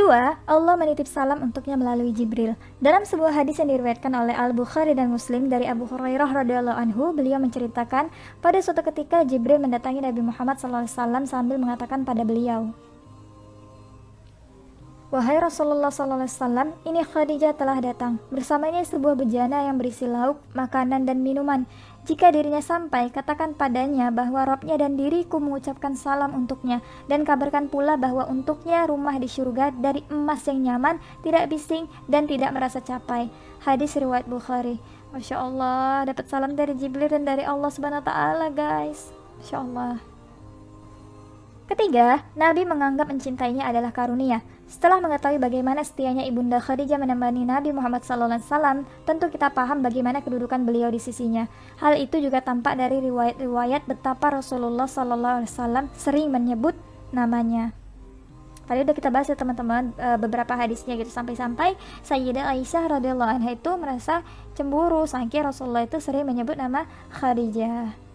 Kedua, 0.09 0.41
Allah 0.49 0.73
menitip 0.81 1.05
salam 1.05 1.45
untuknya 1.45 1.77
melalui 1.77 2.17
Jibril. 2.17 2.57
Dalam 2.81 3.05
sebuah 3.05 3.29
hadis 3.29 3.61
yang 3.61 3.69
diriwayatkan 3.69 4.09
oleh 4.17 4.33
Al-Bukhari 4.33 4.97
dan 4.97 5.13
Muslim 5.13 5.53
dari 5.53 5.69
Abu 5.69 5.85
Hurairah 5.85 6.33
radhiyallahu 6.33 6.81
anhu, 6.81 7.13
beliau 7.13 7.37
menceritakan 7.37 8.09
pada 8.41 8.57
suatu 8.65 8.81
ketika 8.89 9.21
Jibril 9.29 9.61
mendatangi 9.61 10.01
Nabi 10.01 10.25
Muhammad 10.25 10.57
SAW 10.57 11.29
sambil 11.29 11.61
mengatakan 11.61 12.09
pada 12.09 12.25
beliau, 12.25 12.73
Wahai 15.13 15.41
Rasulullah 15.45 15.93
SAW, 15.93 16.73
ini 16.89 17.05
Khadijah 17.05 17.53
telah 17.53 17.77
datang. 17.77 18.17
Bersamanya 18.33 18.81
sebuah 18.89 19.13
bejana 19.13 19.69
yang 19.69 19.77
berisi 19.77 20.09
lauk, 20.09 20.41
makanan, 20.57 21.05
dan 21.05 21.21
minuman. 21.21 21.69
Jika 22.09 22.33
dirinya 22.33 22.65
sampai, 22.65 23.13
katakan 23.13 23.53
padanya 23.53 24.09
bahwa 24.09 24.49
Robnya 24.49 24.81
dan 24.81 24.97
diriku 24.97 25.37
mengucapkan 25.45 25.93
salam 25.93 26.33
untuknya, 26.33 26.81
dan 27.05 27.21
kabarkan 27.21 27.69
pula 27.69 28.01
bahwa 28.01 28.25
untuknya 28.33 28.89
rumah 28.89 29.21
di 29.21 29.29
surga 29.29 29.77
dari 29.77 30.01
emas 30.09 30.49
yang 30.49 30.65
nyaman, 30.65 30.97
tidak 31.21 31.53
bising, 31.53 31.85
dan 32.09 32.25
tidak 32.25 32.57
merasa 32.57 32.81
capai. 32.81 33.29
Hadis 33.61 33.93
riwayat 33.93 34.25
Bukhari. 34.25 34.81
Masya 35.13 35.37
Allah, 35.37 36.09
dapat 36.09 36.25
salam 36.33 36.57
dari 36.57 36.73
Jibril 36.81 37.13
dan 37.13 37.29
dari 37.29 37.45
Allah 37.45 37.69
Subhanahu 37.69 38.01
Wa 38.01 38.09
Taala, 38.09 38.49
guys. 38.57 39.13
Masya 39.45 39.61
Allah. 39.69 40.18
Ketiga, 41.69 42.25
Nabi 42.33 42.65
menganggap 42.65 43.13
mencintainya 43.13 43.69
adalah 43.69 43.93
karunia. 43.93 44.41
Setelah 44.65 45.05
mengetahui 45.05 45.37
bagaimana 45.37 45.85
setianya 45.85 46.25
Ibunda 46.25 46.65
Khadijah 46.65 46.97
menemani 46.97 47.45
Nabi 47.45 47.77
Muhammad 47.77 48.09
SAW, 48.09 48.89
tentu 49.05 49.29
kita 49.29 49.53
paham 49.53 49.85
bagaimana 49.85 50.25
kedudukan 50.25 50.65
beliau 50.65 50.89
di 50.89 50.97
sisinya. 50.97 51.45
Hal 51.77 52.01
itu 52.01 52.25
juga 52.25 52.41
tampak 52.41 52.73
dari 52.81 53.05
riwayat-riwayat 53.05 53.85
betapa 53.85 54.41
Rasulullah 54.41 54.89
SAW 54.89 55.93
sering 55.93 56.33
menyebut 56.33 56.73
namanya. 57.13 57.77
Tadi 58.65 58.85
udah 58.89 58.97
kita 58.97 59.13
bahas 59.13 59.29
ya 59.29 59.37
teman-teman 59.37 59.93
e, 59.97 60.09
beberapa 60.21 60.53
hadisnya 60.53 60.97
gitu 61.01 61.09
sampai-sampai 61.09 61.73
Sayyidah 62.05 62.53
Aisyah 62.53 63.01
radhiyallahu 63.01 63.41
anha 63.41 63.57
itu 63.57 63.73
merasa 63.81 64.21
cemburu 64.57 65.09
saking 65.09 65.49
Rasulullah 65.49 65.89
itu 65.89 65.97
sering 66.01 66.29
menyebut 66.29 66.57
nama 66.57 66.85
Khadijah. 67.13 68.08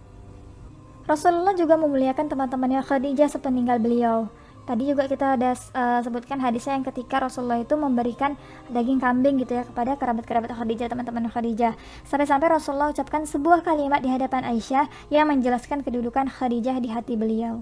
Rasulullah 1.04 1.52
juga 1.52 1.76
memuliakan 1.76 2.32
teman-temannya 2.32 2.80
Khadijah 2.80 3.28
sepeninggal 3.28 3.76
beliau. 3.84 4.32
Tadi 4.64 4.88
juga 4.88 5.12
kita 5.12 5.36
ada 5.36 5.52
uh, 5.52 6.00
sebutkan 6.00 6.40
hadisnya 6.40 6.80
yang 6.80 6.88
ketika 6.88 7.20
Rasulullah 7.20 7.60
itu 7.60 7.76
memberikan 7.76 8.40
daging 8.72 9.04
kambing 9.04 9.36
gitu 9.44 9.60
ya 9.60 9.68
kepada 9.68 10.00
kerabat-kerabat 10.00 10.56
Khadijah, 10.56 10.88
teman-teman 10.88 11.28
Khadijah. 11.28 11.76
Sampai-sampai 12.08 12.48
Rasulullah 12.48 12.96
ucapkan 12.96 13.28
sebuah 13.28 13.68
kalimat 13.68 14.00
di 14.00 14.08
hadapan 14.08 14.48
Aisyah 14.48 14.88
yang 15.12 15.28
menjelaskan 15.28 15.84
kedudukan 15.84 16.32
Khadijah 16.32 16.80
di 16.80 16.88
hati 16.88 17.20
beliau. 17.20 17.60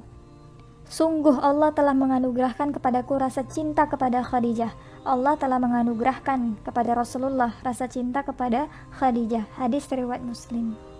Sungguh 0.85 1.41
Allah 1.41 1.73
telah 1.73 1.97
menganugerahkan 1.97 2.77
kepadaku 2.77 3.17
rasa 3.17 3.41
cinta 3.49 3.89
kepada 3.89 4.21
Khadijah. 4.21 4.69
Allah 5.01 5.33
telah 5.41 5.57
menganugerahkan 5.57 6.61
kepada 6.61 6.93
Rasulullah 6.93 7.57
rasa 7.65 7.89
cinta 7.89 8.21
kepada 8.21 8.69
Khadijah. 9.01 9.49
Hadis 9.57 9.89
riwayat 9.89 10.21
Muslim. 10.21 10.90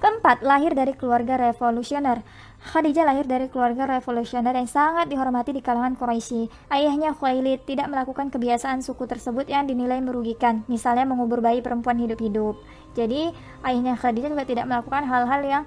Keempat, 0.00 0.40
lahir 0.40 0.72
dari 0.72 0.96
keluarga 0.96 1.36
revolusioner. 1.36 2.24
Khadijah 2.60 3.04
lahir 3.04 3.28
dari 3.28 3.52
keluarga 3.52 3.84
revolusioner 3.84 4.56
yang 4.56 4.64
sangat 4.64 5.12
dihormati 5.12 5.52
di 5.52 5.60
kalangan 5.60 5.92
Quraisy. 5.92 6.48
Ayahnya 6.72 7.12
Khuwailid 7.12 7.68
tidak 7.68 7.92
melakukan 7.92 8.32
kebiasaan 8.32 8.80
suku 8.80 9.04
tersebut 9.04 9.44
yang 9.52 9.68
dinilai 9.68 10.00
merugikan, 10.00 10.64
misalnya 10.72 11.04
mengubur 11.04 11.44
bayi 11.44 11.60
perempuan 11.60 12.00
hidup-hidup. 12.00 12.56
Jadi, 12.96 13.32
ayahnya 13.60 13.96
Khadijah 14.00 14.32
juga 14.32 14.48
tidak 14.48 14.64
melakukan 14.72 15.04
hal-hal 15.04 15.40
yang 15.44 15.62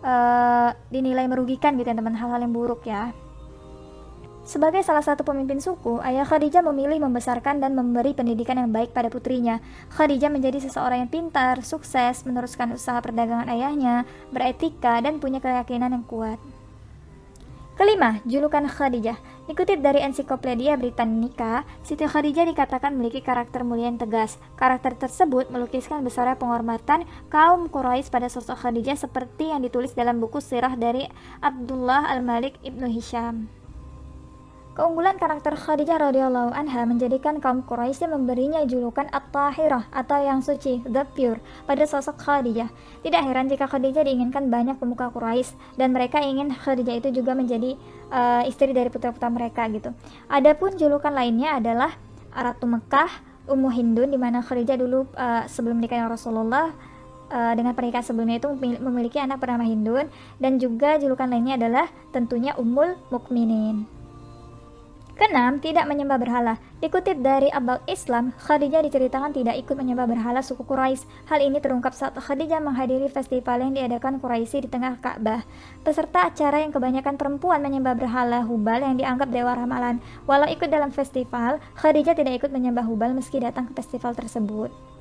uh, 0.00 0.72
dinilai 0.88 1.28
merugikan 1.28 1.76
gitu 1.76 1.88
ya 1.88 1.96
teman, 1.96 2.16
hal-hal 2.16 2.40
yang 2.40 2.56
buruk 2.56 2.88
ya. 2.88 3.12
Sebagai 4.44 4.84
salah 4.84 5.00
satu 5.00 5.24
pemimpin 5.24 5.56
suku, 5.56 6.04
ayah 6.04 6.28
Khadijah 6.28 6.60
memilih 6.60 7.00
membesarkan 7.00 7.64
dan 7.64 7.72
memberi 7.72 8.12
pendidikan 8.12 8.60
yang 8.60 8.68
baik 8.68 8.92
pada 8.92 9.08
putrinya. 9.08 9.64
Khadijah 9.96 10.28
menjadi 10.28 10.60
seseorang 10.60 11.08
yang 11.08 11.10
pintar, 11.10 11.64
sukses, 11.64 12.28
meneruskan 12.28 12.76
usaha 12.76 13.00
perdagangan 13.00 13.48
ayahnya, 13.48 14.04
beretika, 14.28 15.00
dan 15.00 15.16
punya 15.16 15.40
keyakinan 15.40 15.96
yang 15.96 16.04
kuat. 16.04 16.36
Kelima, 17.80 18.20
julukan 18.28 18.68
Khadijah. 18.68 19.16
Dikutip 19.48 19.80
dari 19.80 20.04
ensiklopedia 20.04 20.76
Britannica, 20.76 21.64
Siti 21.80 22.04
Khadijah 22.04 22.44
dikatakan 22.44 22.92
memiliki 22.92 23.24
karakter 23.24 23.64
mulia 23.64 23.88
yang 23.88 23.96
tegas. 23.96 24.36
Karakter 24.60 24.92
tersebut 24.92 25.48
melukiskan 25.48 26.04
besarnya 26.04 26.36
penghormatan 26.36 27.08
kaum 27.32 27.72
Quraisy 27.72 28.12
pada 28.12 28.28
sosok 28.28 28.60
Khadijah 28.60 29.00
seperti 29.00 29.56
yang 29.56 29.64
ditulis 29.64 29.96
dalam 29.96 30.20
buku 30.20 30.38
sirah 30.44 30.76
dari 30.76 31.08
Abdullah 31.40 32.12
Al-Malik 32.12 32.60
Ibnu 32.60 32.92
Hisham. 32.92 33.63
Keunggulan 34.74 35.22
karakter 35.22 35.54
Khadijah 35.54 36.02
radhiyallahu 36.10 36.50
anha 36.50 36.82
menjadikan 36.82 37.38
kaum 37.38 37.62
Quraisy 37.62 38.10
memberinya 38.10 38.66
julukan 38.66 39.06
At-Tahirah 39.06 39.86
atau 39.94 40.18
yang 40.18 40.42
suci, 40.42 40.82
the 40.90 41.06
pure, 41.14 41.38
pada 41.62 41.86
sosok 41.86 42.18
Khadijah. 42.18 42.74
Tidak 43.06 43.22
heran 43.22 43.46
jika 43.46 43.70
Khadijah 43.70 44.02
diinginkan 44.02 44.50
banyak 44.50 44.74
pemuka 44.82 45.14
Quraisy 45.14 45.78
dan 45.78 45.94
mereka 45.94 46.18
ingin 46.18 46.50
Khadijah 46.50 46.98
itu 46.98 47.22
juga 47.22 47.38
menjadi 47.38 47.78
uh, 48.10 48.42
istri 48.50 48.74
dari 48.74 48.90
putra-putra 48.90 49.30
mereka 49.30 49.62
gitu. 49.70 49.94
Adapun 50.26 50.74
julukan 50.74 51.14
lainnya 51.14 51.62
adalah 51.62 51.94
Ratu 52.34 52.66
Mekah, 52.66 53.22
Ummu 53.46 53.70
Hindun 53.70 54.10
di 54.10 54.18
mana 54.18 54.42
Khadijah 54.42 54.74
dulu 54.74 55.06
uh, 55.14 55.46
sebelum 55.46 55.78
menikah 55.78 56.02
Rasulullah 56.10 56.74
uh, 57.30 57.54
dengan 57.54 57.78
pernikahan 57.78 58.02
sebelumnya 58.02 58.42
itu 58.42 58.50
memiliki 58.82 59.22
anak 59.22 59.38
bernama 59.38 59.62
Hindun 59.70 60.10
dan 60.42 60.58
juga 60.58 60.98
julukan 60.98 61.30
lainnya 61.30 61.62
adalah 61.62 61.86
tentunya 62.10 62.58
Ummul 62.58 62.98
Mukminin. 63.14 64.03
Keenam, 65.14 65.62
tidak 65.62 65.86
menyembah 65.86 66.18
berhala. 66.18 66.58
Dikutip 66.82 67.22
dari 67.22 67.46
About 67.54 67.86
Islam, 67.86 68.34
Khadijah 68.34 68.82
diceritakan 68.82 69.30
tidak 69.30 69.54
ikut 69.62 69.78
menyembah 69.78 70.10
berhala 70.10 70.42
suku 70.42 70.66
Quraisy. 70.66 71.06
Hal 71.30 71.38
ini 71.38 71.62
terungkap 71.62 71.94
saat 71.94 72.18
Khadijah 72.18 72.58
menghadiri 72.58 73.06
festival 73.06 73.62
yang 73.62 73.78
diadakan 73.78 74.18
Quraisy 74.18 74.66
di 74.66 74.68
tengah 74.68 74.98
Ka'bah. 74.98 75.46
Peserta 75.86 76.26
acara 76.26 76.66
yang 76.66 76.74
kebanyakan 76.74 77.14
perempuan 77.14 77.62
menyembah 77.62 77.94
berhala 77.94 78.42
Hubal 78.42 78.82
yang 78.82 78.98
dianggap 78.98 79.30
dewa 79.30 79.54
ramalan. 79.54 80.02
Walau 80.26 80.50
ikut 80.50 80.66
dalam 80.66 80.90
festival, 80.90 81.62
Khadijah 81.78 82.18
tidak 82.18 82.42
ikut 82.42 82.50
menyembah 82.50 82.82
Hubal 82.82 83.14
meski 83.14 83.38
datang 83.38 83.70
ke 83.70 83.78
festival 83.78 84.18
tersebut. 84.18 84.93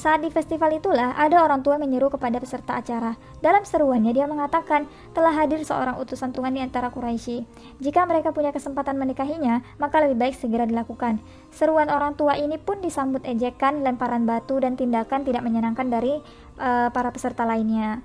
Saat 0.00 0.24
di 0.24 0.32
festival 0.32 0.80
itulah, 0.80 1.12
ada 1.12 1.44
orang 1.44 1.60
tua 1.60 1.76
menyeru 1.76 2.08
kepada 2.08 2.40
peserta 2.40 2.80
acara. 2.80 3.20
Dalam 3.44 3.68
seruannya, 3.68 4.16
dia 4.16 4.24
mengatakan, 4.24 4.88
telah 5.12 5.28
hadir 5.28 5.60
seorang 5.60 6.00
utusan 6.00 6.32
Tuhan 6.32 6.56
di 6.56 6.64
antara 6.64 6.88
Quraisy. 6.88 7.44
Jika 7.84 8.08
mereka 8.08 8.32
punya 8.32 8.48
kesempatan 8.48 8.96
menikahinya, 8.96 9.60
maka 9.76 10.00
lebih 10.00 10.16
baik 10.16 10.40
segera 10.40 10.64
dilakukan. 10.64 11.20
Seruan 11.52 11.92
orang 11.92 12.16
tua 12.16 12.40
ini 12.40 12.56
pun 12.56 12.80
disambut 12.80 13.20
ejekan, 13.28 13.84
lemparan 13.84 14.24
batu, 14.24 14.56
dan 14.56 14.72
tindakan 14.72 15.20
tidak 15.20 15.44
menyenangkan 15.44 15.92
dari 15.92 16.16
uh, 16.56 16.88
para 16.88 17.12
peserta 17.12 17.44
lainnya. 17.44 18.00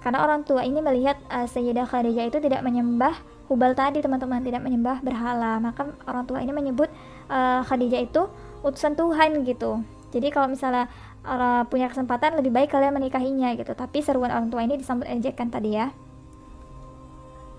Karena 0.00 0.24
orang 0.24 0.48
tua 0.48 0.64
ini 0.64 0.80
melihat 0.80 1.20
uh, 1.28 1.44
Sayyidah 1.44 1.84
Khadijah 1.92 2.24
itu 2.24 2.40
tidak 2.40 2.64
menyembah 2.64 3.12
Hubal 3.52 3.76
tadi, 3.76 4.00
teman-teman, 4.00 4.40
tidak 4.40 4.64
menyembah 4.64 5.04
berhala. 5.04 5.60
Maka 5.60 5.92
orang 6.08 6.24
tua 6.24 6.40
ini 6.40 6.56
menyebut 6.56 6.88
uh, 7.28 7.60
Khadijah 7.68 8.00
itu 8.00 8.32
utusan 8.64 8.96
Tuhan 8.96 9.44
gitu. 9.44 9.84
Jadi 10.08 10.32
kalau 10.32 10.48
misalnya 10.48 10.88
uh, 11.26 11.64
punya 11.66 11.90
kesempatan 11.90 12.38
lebih 12.38 12.52
baik 12.54 12.70
kalian 12.70 12.94
menikahinya 12.94 13.54
gitu 13.56 13.72
tapi 13.74 14.02
seruan 14.02 14.30
orang 14.30 14.50
tua 14.52 14.62
ini 14.62 14.78
disambut 14.78 15.06
ejekan 15.06 15.50
tadi 15.50 15.78
ya 15.78 15.90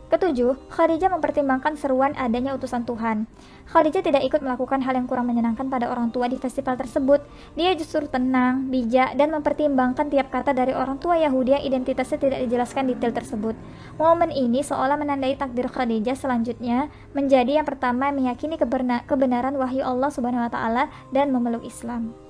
Ketujuh, 0.09 0.57
Khadijah 0.73 1.13
mempertimbangkan 1.13 1.77
seruan 1.77 2.17
adanya 2.17 2.57
utusan 2.57 2.81
Tuhan. 2.81 3.29
Khadijah 3.69 4.01
tidak 4.01 4.25
ikut 4.25 4.41
melakukan 4.41 4.81
hal 4.81 4.97
yang 4.97 5.05
kurang 5.05 5.29
menyenangkan 5.29 5.69
pada 5.69 5.85
orang 5.85 6.09
tua 6.09 6.25
di 6.25 6.41
festival 6.41 6.81
tersebut. 6.81 7.21
Dia 7.53 7.77
justru 7.77 8.09
tenang, 8.09 8.73
bijak, 8.73 9.13
dan 9.13 9.29
mempertimbangkan 9.29 10.09
tiap 10.09 10.33
kata 10.33 10.57
dari 10.57 10.73
orang 10.73 10.97
tua 10.97 11.21
Yahudi 11.21 11.53
yang 11.53 11.61
identitasnya 11.61 12.25
tidak 12.25 12.41
dijelaskan 12.49 12.89
detail 12.89 13.13
tersebut. 13.13 13.53
Momen 14.01 14.33
ini 14.33 14.65
seolah 14.65 14.97
menandai 14.97 15.37
takdir 15.37 15.69
Khadijah 15.69 16.17
selanjutnya 16.17 16.89
menjadi 17.13 17.61
yang 17.61 17.69
pertama 17.69 18.09
meyakini 18.09 18.57
kebenaran 19.05 19.61
wahyu 19.61 19.85
Allah 19.85 20.09
Subhanahu 20.09 20.41
wa 20.41 20.49
taala 20.49 20.89
dan 21.13 21.29
memeluk 21.29 21.61
Islam. 21.61 22.28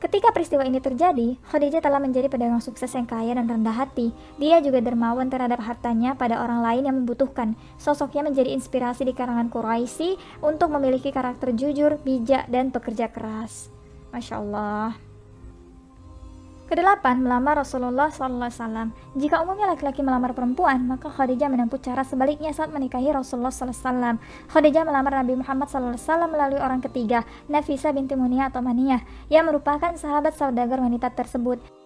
Ketika 0.00 0.32
peristiwa 0.32 0.64
ini 0.64 0.80
terjadi, 0.80 1.36
Khadijah 1.52 1.84
telah 1.84 2.00
menjadi 2.00 2.32
pedagang 2.32 2.64
sukses 2.64 2.88
yang 2.96 3.04
kaya 3.04 3.36
dan 3.36 3.44
rendah 3.44 3.84
hati. 3.84 4.16
Dia 4.40 4.64
juga 4.64 4.80
dermawan 4.80 5.28
terhadap 5.28 5.60
hartanya 5.60 6.16
pada 6.16 6.40
orang 6.40 6.64
lain 6.64 6.88
yang 6.88 6.96
membutuhkan. 7.04 7.52
Sosoknya 7.76 8.24
menjadi 8.24 8.48
inspirasi 8.56 9.04
di 9.04 9.12
kalangan 9.12 9.52
Quraisy 9.52 10.16
untuk 10.40 10.72
memiliki 10.72 11.12
karakter 11.12 11.52
jujur, 11.52 12.00
bijak, 12.00 12.48
dan 12.48 12.72
pekerja 12.72 13.12
keras. 13.12 13.68
Masya 14.08 14.40
Allah. 14.40 15.09
Kedelapan, 16.70 17.18
melamar 17.18 17.66
Rasulullah 17.66 18.14
SAW. 18.14 18.94
Jika 19.18 19.42
umumnya 19.42 19.74
laki-laki 19.74 20.06
melamar 20.06 20.38
perempuan, 20.38 20.86
maka 20.86 21.10
Khadijah 21.10 21.50
menempuh 21.50 21.82
cara 21.82 22.06
sebaliknya 22.06 22.54
saat 22.54 22.70
menikahi 22.70 23.10
Rasulullah 23.10 23.50
SAW. 23.50 24.22
Khadijah 24.54 24.86
melamar 24.86 25.18
Nabi 25.18 25.34
Muhammad 25.42 25.66
SAW 25.66 26.30
melalui 26.30 26.62
orang 26.62 26.78
ketiga, 26.78 27.26
Nafisa 27.50 27.90
binti 27.90 28.14
Muniyah 28.14 28.54
atau 28.54 28.62
Maniyah, 28.62 29.02
yang 29.26 29.50
merupakan 29.50 29.90
sahabat 29.98 30.38
saudagar 30.38 30.78
wanita 30.78 31.10
tersebut. 31.10 31.79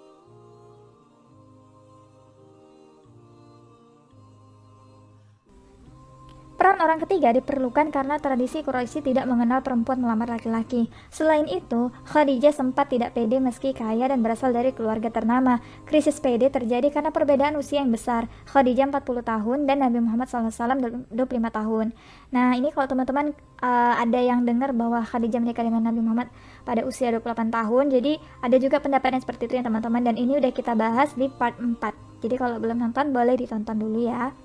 Orang 6.85 7.01
ketiga 7.01 7.33
diperlukan 7.33 7.89
karena 7.89 8.21
tradisi 8.21 8.61
Quraisy 8.61 9.01
tidak 9.01 9.25
mengenal 9.25 9.65
perempuan 9.65 10.05
melamar 10.05 10.29
laki-laki. 10.29 10.93
Selain 11.09 11.49
itu, 11.49 11.89
Khadijah 12.05 12.53
sempat 12.53 12.93
tidak 12.93 13.17
pede 13.17 13.41
meski 13.41 13.73
kaya 13.73 14.13
dan 14.13 14.21
berasal 14.21 14.53
dari 14.53 14.77
keluarga 14.77 15.09
ternama. 15.09 15.65
Krisis 15.89 16.21
pede 16.21 16.53
terjadi 16.53 16.93
karena 16.93 17.09
perbedaan 17.11 17.57
usia 17.57 17.81
yang 17.81 17.89
besar. 17.89 18.29
Khadijah 18.53 18.93
40 18.93 19.25
tahun 19.25 19.59
dan 19.65 19.81
Nabi 19.81 20.05
Muhammad 20.05 20.29
SAW 20.29 21.11
25 21.11 21.17
tahun. 21.49 21.97
Nah, 22.31 22.53
ini 22.55 22.69
kalau 22.71 22.87
teman-teman 22.93 23.33
uh, 23.65 23.95
ada 23.97 24.21
yang 24.21 24.45
dengar 24.45 24.77
bahwa 24.77 25.01
Khadijah 25.01 25.41
menikah 25.41 25.65
dengan 25.65 25.89
Nabi 25.89 26.05
Muhammad 26.05 26.29
pada 26.69 26.85
usia 26.85 27.09
28 27.11 27.49
tahun, 27.49 27.85
jadi 27.89 28.13
ada 28.45 28.57
juga 28.61 28.85
pendapat 28.85 29.17
yang 29.17 29.23
seperti 29.25 29.49
itu 29.49 29.55
ya 29.57 29.65
teman-teman 29.65 30.05
dan 30.05 30.15
ini 30.21 30.37
udah 30.37 30.53
kita 30.53 30.77
bahas 30.77 31.17
di 31.17 31.33
part 31.33 31.57
4. 31.57 31.81
Jadi 32.21 32.35
kalau 32.37 32.61
belum 32.61 32.81
nonton 32.81 33.13
boleh 33.13 33.41
ditonton 33.41 33.81
dulu 33.81 34.05
ya. 34.05 34.44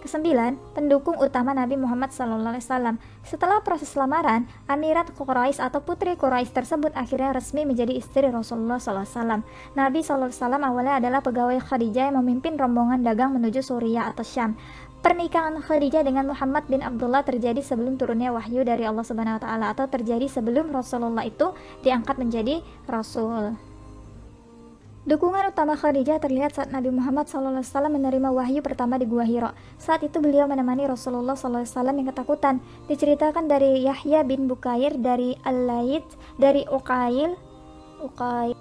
Kesembilan, 0.00 0.56
pendukung 0.72 1.20
utama 1.20 1.52
Nabi 1.52 1.76
Muhammad 1.76 2.08
SAW. 2.08 2.96
Setelah 3.20 3.60
proses 3.60 3.92
lamaran, 3.92 4.48
Amirat 4.64 5.12
Quraisy 5.12 5.60
atau 5.60 5.84
putri 5.84 6.16
Quraisy 6.16 6.56
tersebut 6.56 6.96
akhirnya 6.96 7.36
resmi 7.36 7.68
menjadi 7.68 7.92
istri 7.92 8.24
Rasulullah 8.32 8.80
SAW. 8.80 9.44
Nabi 9.76 10.00
SAW 10.00 10.32
awalnya 10.56 11.04
adalah 11.04 11.20
pegawai 11.20 11.60
Khadijah 11.60 12.08
yang 12.08 12.16
memimpin 12.24 12.56
rombongan 12.56 13.04
dagang 13.04 13.36
menuju 13.36 13.60
Suriah 13.60 14.08
atau 14.08 14.24
Syam. 14.24 14.56
Pernikahan 15.00 15.60
Khadijah 15.60 16.04
dengan 16.04 16.28
Muhammad 16.28 16.68
bin 16.68 16.84
Abdullah 16.84 17.24
terjadi 17.24 17.64
sebelum 17.64 17.96
turunnya 17.96 18.32
wahyu 18.32 18.64
dari 18.64 18.84
Allah 18.84 19.00
Subhanahu 19.00 19.36
wa 19.36 19.42
taala 19.44 19.66
atau 19.72 19.88
terjadi 19.88 20.28
sebelum 20.28 20.72
Rasulullah 20.72 21.24
itu 21.24 21.56
diangkat 21.80 22.20
menjadi 22.20 22.60
rasul. 22.84 23.69
Dukungan 25.00 25.48
utama 25.48 25.80
Khadijah 25.80 26.20
terlihat 26.20 26.60
saat 26.60 26.68
Nabi 26.68 26.92
Muhammad 26.92 27.24
SAW 27.24 27.64
menerima 27.88 28.36
wahyu 28.36 28.60
pertama 28.60 29.00
di 29.00 29.08
Gua 29.08 29.24
Hira. 29.24 29.56
Saat 29.80 30.04
itu 30.04 30.20
beliau 30.20 30.44
menemani 30.44 30.84
Rasulullah 30.84 31.32
SAW 31.32 31.64
yang 31.64 32.04
ketakutan. 32.12 32.60
Diceritakan 32.84 33.48
dari 33.48 33.80
Yahya 33.80 34.28
bin 34.28 34.44
Bukair, 34.44 35.00
dari 35.00 35.40
Al-Laid, 35.40 36.04
dari 36.36 36.68
Uqail. 36.68 37.32
Uqail. 38.04 38.52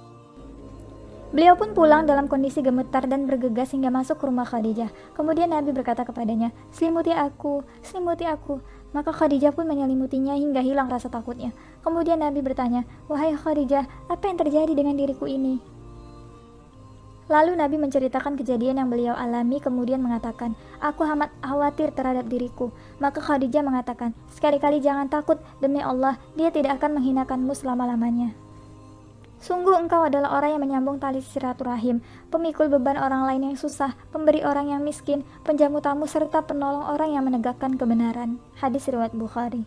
Beliau 1.35 1.59
pun 1.59 1.75
pulang 1.75 2.07
dalam 2.07 2.31
kondisi 2.31 2.63
gemetar 2.63 3.03
dan 3.11 3.27
bergegas 3.27 3.75
hingga 3.75 3.91
masuk 3.91 4.23
ke 4.23 4.31
rumah 4.31 4.47
Khadijah. 4.47 4.95
Kemudian 5.19 5.51
Nabi 5.51 5.75
berkata 5.75 6.07
kepadanya, 6.07 6.55
Selimuti 6.71 7.11
aku, 7.11 7.67
selimuti 7.83 8.23
aku. 8.23 8.63
Maka 8.95 9.11
Khadijah 9.11 9.51
pun 9.51 9.67
menyelimutinya 9.67 10.39
hingga 10.39 10.63
hilang 10.63 10.87
rasa 10.87 11.11
takutnya. 11.11 11.51
Kemudian 11.83 12.23
Nabi 12.23 12.39
bertanya, 12.39 12.87
Wahai 13.11 13.35
Khadijah, 13.35 14.07
apa 14.07 14.23
yang 14.23 14.39
terjadi 14.39 14.71
dengan 14.71 14.95
diriku 14.95 15.27
ini? 15.27 15.78
Lalu 17.29 17.61
Nabi 17.61 17.77
menceritakan 17.77 18.33
kejadian 18.41 18.81
yang 18.81 18.89
beliau 18.89 19.13
alami 19.13 19.61
kemudian 19.61 20.01
mengatakan, 20.01 20.57
Aku 20.81 21.05
amat 21.05 21.29
khawatir 21.45 21.93
terhadap 21.93 22.25
diriku. 22.25 22.73
Maka 22.97 23.21
Khadijah 23.21 23.61
mengatakan, 23.61 24.17
Sekali-kali 24.33 24.81
jangan 24.81 25.05
takut, 25.13 25.37
demi 25.61 25.77
Allah, 25.77 26.17
dia 26.33 26.49
tidak 26.49 26.81
akan 26.81 26.97
menghinakanmu 26.97 27.53
selama-lamanya. 27.53 28.33
Sungguh 29.39 29.71
engkau 29.77 30.03
adalah 30.03 30.35
orang 30.35 30.57
yang 30.57 30.61
menyambung 30.67 30.97
tali 30.99 31.23
silaturahim, 31.23 32.03
pemikul 32.27 32.67
beban 32.67 32.99
orang 32.99 33.23
lain 33.23 33.53
yang 33.53 33.55
susah, 33.55 33.95
pemberi 34.11 34.43
orang 34.43 34.73
yang 34.73 34.81
miskin, 34.83 35.23
penjamu 35.47 35.79
tamu 35.79 36.11
serta 36.11 36.43
penolong 36.43 36.83
orang 36.83 37.15
yang 37.15 37.23
menegakkan 37.23 37.77
kebenaran. 37.79 38.41
Hadis 38.59 38.89
riwayat 38.91 39.15
Bukhari. 39.15 39.63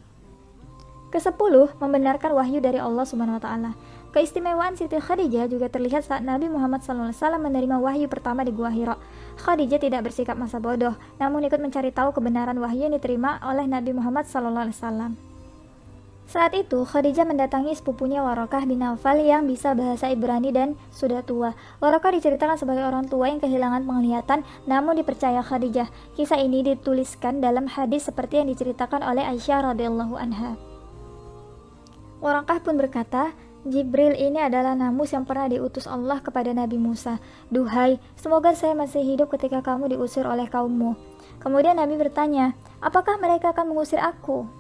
Kesepuluh, 1.09 1.73
membenarkan 1.81 2.37
wahyu 2.37 2.61
dari 2.61 2.81
Allah 2.81 3.05
Subhanahu 3.09 3.41
wa 3.41 3.45
taala. 3.45 3.71
Keistimewaan 4.13 4.77
Siti 4.77 5.01
Khadijah 5.01 5.49
juga 5.49 5.73
terlihat 5.73 6.05
saat 6.05 6.21
Nabi 6.21 6.53
Muhammad 6.53 6.85
SAW 6.85 7.17
menerima 7.41 7.81
wahyu 7.81 8.13
pertama 8.13 8.45
di 8.45 8.53
Gua 8.53 8.69
Hira. 8.69 9.01
Khadijah 9.41 9.81
tidak 9.81 10.05
bersikap 10.05 10.37
masa 10.37 10.61
bodoh, 10.61 10.93
namun 11.17 11.49
ikut 11.49 11.57
mencari 11.57 11.89
tahu 11.97 12.13
kebenaran 12.13 12.61
wahyu 12.61 12.93
yang 12.93 12.93
diterima 12.93 13.41
oleh 13.41 13.65
Nabi 13.65 13.97
Muhammad 13.97 14.29
SAW. 14.29 15.17
Saat 16.29 16.53
itu, 16.53 16.85
Khadijah 16.85 17.25
mendatangi 17.25 17.73
sepupunya 17.73 18.21
Warokah 18.21 18.69
bin 18.69 18.85
Nawfal 18.85 19.21
yang 19.21 19.49
bisa 19.49 19.73
bahasa 19.73 20.13
Ibrani 20.13 20.53
dan 20.53 20.77
sudah 20.93 21.25
tua. 21.25 21.57
Warokah 21.81 22.13
diceritakan 22.13 22.61
sebagai 22.61 22.85
orang 22.85 23.09
tua 23.09 23.33
yang 23.33 23.41
kehilangan 23.41 23.85
penglihatan 23.89 24.45
namun 24.69 25.01
dipercaya 25.01 25.41
Khadijah. 25.41 25.89
Kisah 26.21 26.37
ini 26.37 26.61
dituliskan 26.61 27.41
dalam 27.41 27.65
hadis 27.65 28.13
seperti 28.13 28.45
yang 28.45 28.49
diceritakan 28.53 29.01
oleh 29.01 29.25
Aisyah 29.25 29.73
radhiyallahu 29.73 30.15
anha. 30.21 30.57
Warokah 32.23 32.61
pun 32.63 32.79
berkata, 32.79 33.35
Jibril 33.63 34.19
ini 34.19 34.43
adalah 34.43 34.75
namus 34.75 35.15
yang 35.15 35.23
pernah 35.23 35.47
diutus 35.47 35.87
Allah 35.87 36.19
kepada 36.19 36.51
Nabi 36.51 36.83
Musa. 36.83 37.23
Duhai, 37.47 38.03
semoga 38.19 38.59
saya 38.59 38.75
masih 38.75 39.07
hidup 39.07 39.31
ketika 39.31 39.63
kamu 39.63 39.95
diusir 39.95 40.27
oleh 40.27 40.51
kaummu. 40.51 40.99
Kemudian 41.39 41.79
Nabi 41.79 41.95
bertanya, 41.95 42.59
apakah 42.83 43.23
mereka 43.23 43.55
akan 43.55 43.71
mengusir 43.71 44.03
aku? 44.03 44.51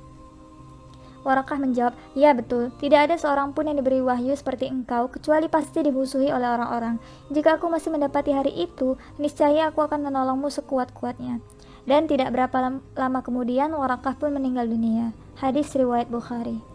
Warakah 1.27 1.59
menjawab, 1.59 1.95
ya 2.15 2.31
betul, 2.35 2.71
tidak 2.79 3.11
ada 3.11 3.15
seorang 3.19 3.55
pun 3.55 3.67
yang 3.71 3.79
diberi 3.79 4.03
wahyu 4.03 4.35
seperti 4.39 4.71
engkau, 4.71 5.11
kecuali 5.11 5.47
pasti 5.51 5.83
dimusuhi 5.83 6.31
oleh 6.31 6.51
orang-orang. 6.51 6.99
Jika 7.31 7.59
aku 7.59 7.71
masih 7.71 7.95
mendapati 7.95 8.31
hari 8.35 8.55
itu, 8.55 8.99
niscaya 9.19 9.71
aku 9.71 9.83
akan 9.83 10.03
menolongmu 10.03 10.47
sekuat-kuatnya. 10.51 11.43
Dan 11.87 12.07
tidak 12.07 12.31
berapa 12.31 12.79
lama 12.95 13.21
kemudian, 13.27 13.75
Warakah 13.75 14.15
pun 14.15 14.31
meninggal 14.35 14.71
dunia. 14.71 15.11
Hadis 15.39 15.75
riwayat 15.75 16.07
Bukhari. 16.07 16.72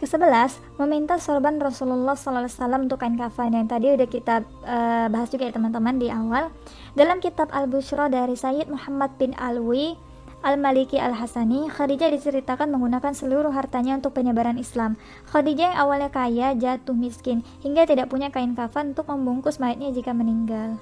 Kesebelas, 0.00 0.64
meminta 0.80 1.20
sorban 1.20 1.60
Rasulullah 1.60 2.16
SAW 2.16 2.48
untuk 2.80 3.04
kain 3.04 3.20
kafan 3.20 3.52
yang 3.52 3.68
tadi 3.68 3.92
udah 3.92 4.08
kita 4.08 4.48
uh, 4.64 5.12
bahas 5.12 5.28
juga 5.28 5.44
ya 5.44 5.52
teman-teman 5.52 6.00
di 6.00 6.08
awal. 6.08 6.48
Dalam 6.96 7.20
kitab 7.20 7.52
Al-Bushra 7.52 8.08
dari 8.08 8.32
Sayyid 8.32 8.72
Muhammad 8.72 9.12
bin 9.20 9.36
Alwi, 9.36 10.00
Al-Maliki 10.40 10.96
Al-Hasani, 10.96 11.68
Khadijah 11.68 12.08
diceritakan 12.16 12.72
menggunakan 12.72 13.12
seluruh 13.12 13.52
hartanya 13.52 14.00
untuk 14.00 14.16
penyebaran 14.16 14.56
Islam. 14.56 14.96
Khadijah 15.28 15.76
yang 15.76 15.78
awalnya 15.84 16.08
kaya 16.08 16.56
jatuh 16.56 16.96
miskin 16.96 17.44
hingga 17.60 17.84
tidak 17.84 18.08
punya 18.08 18.32
kain 18.32 18.56
kafan 18.56 18.96
untuk 18.96 19.04
membungkus 19.12 19.60
mayatnya 19.60 19.92
jika 19.92 20.16
meninggal. 20.16 20.80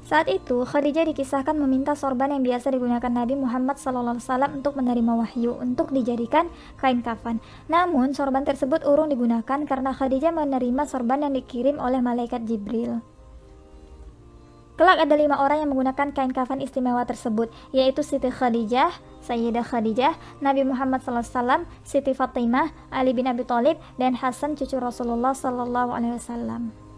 Saat 0.00 0.26
itu, 0.26 0.64
Khadijah 0.64 1.06
dikisahkan 1.12 1.54
meminta 1.54 1.94
sorban 1.94 2.32
yang 2.32 2.42
biasa 2.42 2.72
digunakan 2.72 3.12
Nabi 3.12 3.36
Muhammad 3.36 3.78
SAW 3.78 4.18
untuk 4.50 4.74
menerima 4.74 5.12
wahyu 5.12 5.54
untuk 5.60 5.92
dijadikan 5.94 6.50
kain 6.80 7.04
kafan. 7.04 7.38
Namun, 7.70 8.16
sorban 8.16 8.42
tersebut 8.42 8.82
urung 8.82 9.12
digunakan 9.12 9.60
karena 9.68 9.94
Khadijah 9.94 10.34
menerima 10.34 10.82
sorban 10.88 11.22
yang 11.22 11.36
dikirim 11.36 11.78
oleh 11.78 12.02
malaikat 12.02 12.42
Jibril. 12.48 13.04
Kelak 14.80 14.96
ada 14.96 15.12
lima 15.12 15.36
orang 15.36 15.60
yang 15.60 15.76
menggunakan 15.76 16.08
kain 16.16 16.32
kafan 16.32 16.64
istimewa 16.64 17.04
tersebut, 17.04 17.52
yaitu 17.68 18.00
Siti 18.00 18.32
Khadijah, 18.32 18.88
Sayyidah 19.20 19.60
Khadijah, 19.60 20.16
Nabi 20.40 20.64
Muhammad 20.64 21.04
SAW, 21.04 21.68
Siti 21.84 22.16
Fatimah, 22.16 22.72
Ali 22.88 23.12
bin 23.12 23.28
Abi 23.28 23.44
Thalib, 23.44 23.76
dan 24.00 24.16
Hasan 24.16 24.56
cucu 24.56 24.80
Rasulullah 24.80 25.36
SAW. 25.36 26.89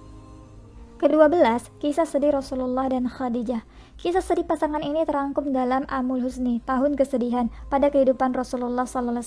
Kedua 1.03 1.27
belas, 1.27 1.67
kisah 1.83 2.07
sedih 2.07 2.31
Rasulullah 2.31 2.87
dan 2.87 3.11
Khadijah. 3.11 3.67
Kisah 3.99 4.23
sedih 4.23 4.47
pasangan 4.47 4.79
ini 4.87 5.03
terangkum 5.03 5.51
dalam 5.51 5.83
Amul 5.91 6.23
Husni, 6.23 6.63
tahun 6.63 6.95
kesedihan 6.95 7.51
pada 7.67 7.91
kehidupan 7.91 8.31
Rasulullah 8.31 8.87
SAW. 8.87 9.19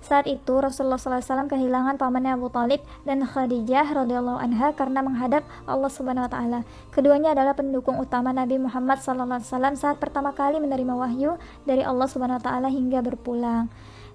Saat 0.00 0.24
itu 0.24 0.54
Rasulullah 0.56 0.96
SAW 0.96 1.52
kehilangan 1.52 2.00
pamannya 2.00 2.32
Abu 2.32 2.48
Talib 2.48 2.80
dan 3.04 3.28
Khadijah 3.28 3.92
radhiyallahu 3.92 4.40
anha 4.40 4.72
karena 4.72 5.04
menghadap 5.04 5.44
Allah 5.68 5.92
Subhanahu 5.92 6.24
Wa 6.24 6.32
Taala. 6.32 6.60
Keduanya 6.96 7.36
adalah 7.36 7.52
pendukung 7.60 8.00
utama 8.00 8.32
Nabi 8.32 8.56
Muhammad 8.56 9.04
SAW 9.04 9.76
saat 9.76 10.00
pertama 10.00 10.32
kali 10.32 10.64
menerima 10.64 10.96
wahyu 10.96 11.36
dari 11.68 11.84
Allah 11.84 12.08
Subhanahu 12.08 12.40
Wa 12.40 12.44
Taala 12.48 12.72
hingga 12.72 13.04
berpulang 13.04 13.68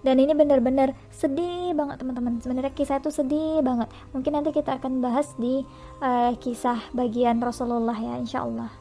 dan 0.07 0.23
ini 0.23 0.31
benar-benar 0.31 0.95
sedih 1.11 1.75
banget 1.75 1.99
teman-teman 1.99 2.39
sebenarnya 2.39 2.71
kisah 2.71 3.03
itu 3.03 3.11
sedih 3.11 3.59
banget 3.59 3.91
mungkin 4.15 4.39
nanti 4.39 4.55
kita 4.55 4.79
akan 4.79 5.03
bahas 5.03 5.35
di 5.35 5.67
uh, 5.99 6.31
kisah 6.39 6.79
bagian 6.95 7.43
Rasulullah 7.43 7.99
ya 7.99 8.15
insya 8.15 8.47
Allah 8.47 8.71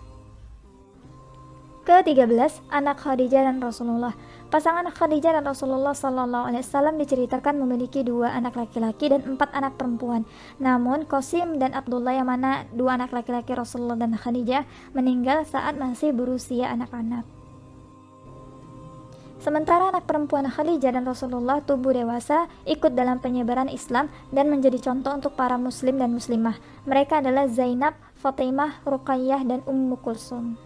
ke-13 1.83 2.71
anak 2.71 3.03
Khadijah 3.03 3.43
dan 3.43 3.59
Rasulullah 3.59 4.15
Pasangan 4.47 4.87
Khadijah 4.95 5.35
dan 5.35 5.43
Rasulullah 5.43 5.91
Sallallahu 5.91 6.47
Alaihi 6.47 6.62
Wasallam 6.62 7.03
diceritakan 7.03 7.59
memiliki 7.59 8.07
dua 8.07 8.31
anak 8.31 8.55
laki-laki 8.55 9.11
dan 9.11 9.27
empat 9.27 9.51
anak 9.51 9.75
perempuan. 9.75 10.23
Namun 10.62 11.03
Qasim 11.11 11.59
dan 11.59 11.75
Abdullah 11.75 12.15
yang 12.15 12.31
mana 12.31 12.62
dua 12.71 12.95
anak 12.95 13.11
laki-laki 13.11 13.59
Rasulullah 13.59 13.99
dan 13.99 14.15
Khadijah 14.15 14.62
meninggal 14.95 15.43
saat 15.51 15.75
masih 15.75 16.15
berusia 16.15 16.71
anak-anak. 16.71 17.36
Sementara 19.47 19.95
anak 19.95 20.11
perempuan 20.11 20.51
Khadijah 20.51 20.91
dan 20.91 21.07
Rasulullah 21.07 21.63
tubuh 21.63 21.95
dewasa 21.95 22.51
ikut 22.67 22.99
dalam 22.99 23.23
penyebaran 23.23 23.71
Islam 23.71 24.11
dan 24.35 24.51
menjadi 24.51 24.83
contoh 24.83 25.15
untuk 25.15 25.39
para 25.39 25.55
muslim 25.55 26.03
dan 26.03 26.11
muslimah. 26.11 26.59
Mereka 26.83 27.23
adalah 27.23 27.47
Zainab, 27.47 27.95
Fatimah, 28.19 28.83
Ruqayyah, 28.83 29.47
dan 29.47 29.63
Ummu 29.63 30.03
Kulsum. 30.03 30.59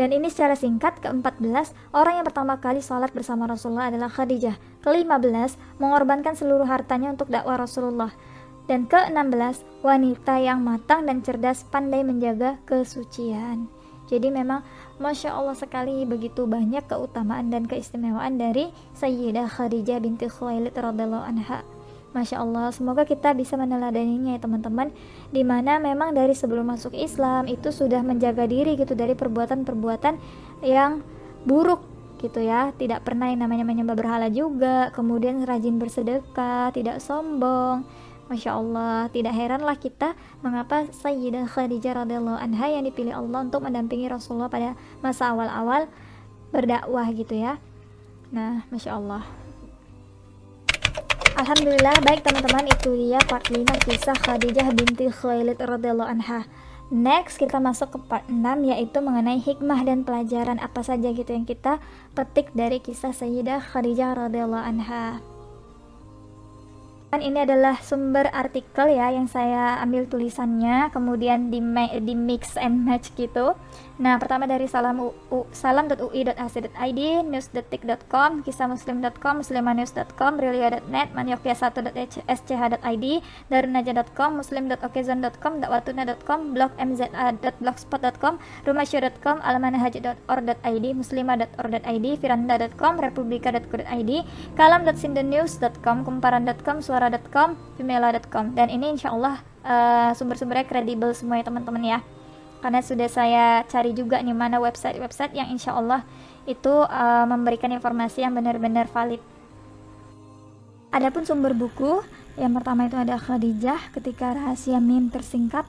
Dan 0.00 0.16
ini 0.16 0.32
secara 0.32 0.56
singkat, 0.56 0.96
ke-14, 1.04 1.76
orang 1.92 2.16
yang 2.16 2.24
pertama 2.24 2.56
kali 2.56 2.80
sholat 2.80 3.12
bersama 3.12 3.44
Rasulullah 3.44 3.92
adalah 3.92 4.08
Khadijah. 4.08 4.56
Ke-15, 4.80 5.60
mengorbankan 5.76 6.40
seluruh 6.40 6.64
hartanya 6.64 7.12
untuk 7.12 7.28
dakwah 7.28 7.60
Rasulullah. 7.60 8.16
Dan 8.64 8.88
ke-16, 8.88 9.84
wanita 9.84 10.40
yang 10.40 10.64
matang 10.64 11.04
dan 11.04 11.20
cerdas 11.20 11.68
pandai 11.68 12.00
menjaga 12.00 12.56
kesucian. 12.64 13.68
Jadi 14.08 14.32
memang 14.32 14.64
Masya 14.98 15.30
Allah 15.30 15.54
sekali 15.54 16.02
begitu 16.02 16.50
banyak 16.50 16.82
keutamaan 16.90 17.54
dan 17.54 17.70
keistimewaan 17.70 18.34
dari 18.34 18.74
Sayyidah 18.98 19.46
Khadijah 19.46 20.02
binti 20.02 20.26
Khuwailid 20.26 20.74
radhiallahu 20.74 21.22
anha. 21.22 21.62
Masya 22.10 22.42
Allah, 22.42 22.74
semoga 22.74 23.06
kita 23.06 23.30
bisa 23.30 23.54
meneladaninya 23.54 24.34
ya 24.34 24.40
teman-teman. 24.42 24.90
Di 25.30 25.46
mana 25.46 25.78
memang 25.78 26.18
dari 26.18 26.34
sebelum 26.34 26.74
masuk 26.74 26.98
Islam 26.98 27.46
itu 27.46 27.70
sudah 27.70 28.02
menjaga 28.02 28.50
diri 28.50 28.74
gitu 28.74 28.98
dari 28.98 29.14
perbuatan-perbuatan 29.14 30.18
yang 30.66 31.06
buruk 31.46 31.78
gitu 32.18 32.42
ya. 32.42 32.74
Tidak 32.74 33.06
pernah 33.06 33.30
yang 33.30 33.46
namanya 33.46 33.62
menyembah 33.62 33.94
berhala 33.94 34.26
juga 34.32 34.90
Kemudian 34.90 35.46
rajin 35.46 35.78
bersedekah, 35.78 36.74
tidak 36.74 36.98
sombong 36.98 37.86
Masya 38.28 38.60
Allah, 38.60 39.08
tidak 39.08 39.32
heranlah 39.32 39.76
kita 39.80 40.12
mengapa 40.44 40.84
Sayyidah 40.92 41.48
Khadijah 41.48 42.04
radhiyallahu 42.04 42.36
anha 42.36 42.66
yang 42.68 42.84
dipilih 42.84 43.16
Allah 43.16 43.48
untuk 43.48 43.64
mendampingi 43.64 44.04
Rasulullah 44.04 44.52
pada 44.52 44.76
masa 45.00 45.32
awal-awal 45.32 45.88
berdakwah 46.52 47.08
gitu 47.16 47.40
ya. 47.40 47.56
Nah, 48.28 48.68
Masya 48.68 49.00
Allah. 49.00 49.24
Alhamdulillah, 51.40 51.96
baik 52.04 52.20
teman-teman 52.20 52.68
itu 52.68 52.90
dia 53.00 53.16
part 53.24 53.48
5 53.48 53.64
kisah 53.88 54.18
Khadijah 54.20 54.76
binti 54.76 55.08
Khalid 55.08 55.56
radhiyallahu 55.56 56.12
anha. 56.12 56.44
Next 56.92 57.40
kita 57.40 57.60
masuk 57.60 57.96
ke 57.96 57.98
part 58.12 58.24
6 58.28 58.44
yaitu 58.68 59.00
mengenai 59.00 59.40
hikmah 59.40 59.88
dan 59.88 60.04
pelajaran 60.04 60.60
apa 60.60 60.80
saja 60.84 61.12
gitu 61.16 61.32
yang 61.32 61.48
kita 61.48 61.80
petik 62.12 62.52
dari 62.52 62.80
kisah 62.80 63.12
Sayyidah 63.12 63.60
Khadijah 63.60 64.16
radhiyallahu 64.16 64.64
anha 64.64 65.20
ini 67.16 67.40
adalah 67.40 67.80
sumber 67.80 68.28
artikel 68.36 68.92
ya 68.92 69.08
yang 69.08 69.24
saya 69.24 69.80
ambil 69.80 70.04
tulisannya 70.04 70.92
kemudian 70.92 71.48
di, 71.48 71.56
di 72.04 72.12
mix 72.12 72.60
and 72.60 72.84
match 72.84 73.08
gitu 73.16 73.56
nah 73.98 74.14
pertama 74.22 74.46
dari 74.46 74.70
salam 74.70 75.10
salam.ui.ac.id 75.50 77.00
news.tik.com 77.26 78.46
kisahmuslim.com 78.46 79.42
muslimanews.com 79.42 80.32
rilia.net 80.38 81.10
maniokya1.sch.id 81.10 83.06
darunaja.com 83.50 84.30
muslim.okezon.com 84.38 85.52
dakwatuna.com 85.66 86.40
blog 86.54 86.70
mza.blogspot.com 86.78 88.38
rumahsyo.com 88.62 89.42
almanahaj.or.id 89.42 90.86
muslimah.or.id 90.94 92.06
firanda.com 92.22 92.94
republika.co.id 93.02 94.12
kalam.sindenews.com 94.54 96.06
kumparan.com 96.06 96.78
suara 96.78 97.08
suara.com, 97.08 97.56
vimela.com 97.80 98.52
dan 98.52 98.68
ini 98.68 98.92
insya 98.92 99.16
Allah 99.16 99.40
uh, 99.64 100.10
sumber-sumbernya 100.12 100.68
kredibel 100.68 101.16
semua 101.16 101.40
ya 101.40 101.48
teman-teman 101.48 101.82
ya 101.82 101.98
karena 102.58 102.82
sudah 102.82 103.06
saya 103.06 103.62
cari 103.70 103.94
juga 103.94 104.18
nih 104.18 104.34
mana 104.34 104.58
website-website 104.58 105.34
yang 105.34 105.48
insya 105.54 105.78
Allah 105.78 106.02
itu 106.48 106.72
uh, 106.72 107.26
memberikan 107.28 107.70
informasi 107.70 108.24
yang 108.24 108.34
benar-benar 108.34 108.90
valid. 108.90 109.22
Adapun 110.88 111.22
sumber 111.28 111.52
buku 111.52 112.00
yang 112.40 112.56
pertama 112.56 112.88
itu 112.88 112.96
ada 112.96 113.20
Khadijah 113.20 113.92
ketika 113.92 114.32
rahasia 114.32 114.80
mim 114.80 115.12
tersingkap. 115.12 115.68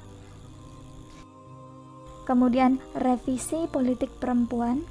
Kemudian 2.23 2.77
revisi 2.93 3.65
politik 3.67 4.13
perempuan. 4.21 4.85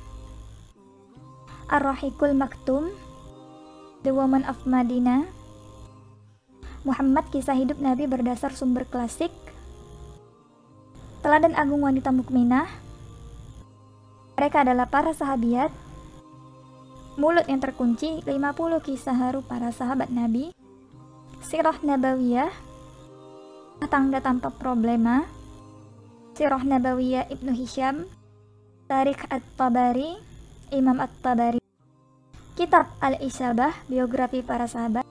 Ar-Rahikul 1.71 2.35
Maktum 2.35 2.91
The 4.03 4.13
Woman 4.13 4.45
of 4.45 4.59
Madinah. 4.67 5.31
Muhammad 6.83 7.31
kisah 7.31 7.57
hidup 7.57 7.79
Nabi 7.79 8.11
berdasar 8.11 8.55
sumber 8.55 8.85
klasik 8.87 9.31
Teladan 11.19 11.59
Agung 11.59 11.83
Wanita 11.83 12.15
Mukminah. 12.15 12.71
Mereka 14.39 14.63
adalah 14.63 14.87
para 14.87 15.11
sahabiat. 15.11 15.75
Mulut 17.19 17.43
yang 17.51 17.59
terkunci 17.59 18.23
50 18.23 18.87
kisah 18.87 19.19
haru 19.19 19.43
para 19.43 19.75
sahabat 19.75 20.15
Nabi. 20.15 20.55
Sirah 21.43 21.75
Nabawiyah. 21.83 22.55
Tangga 23.91 24.23
tanpa 24.23 24.55
problema. 24.55 25.27
Sirah 26.39 26.63
Nabawiyah 26.63 27.27
Ibnu 27.35 27.51
Hisham. 27.51 28.07
Tarik 28.87 29.27
At-Tabari. 29.27 30.23
Imam 30.71 31.03
At-Tabari. 31.03 31.59
Kitab 32.55 32.95
Al-Isabah 33.03 33.75
Biografi 33.91 34.47
para 34.47 34.71
sahabat. 34.71 35.03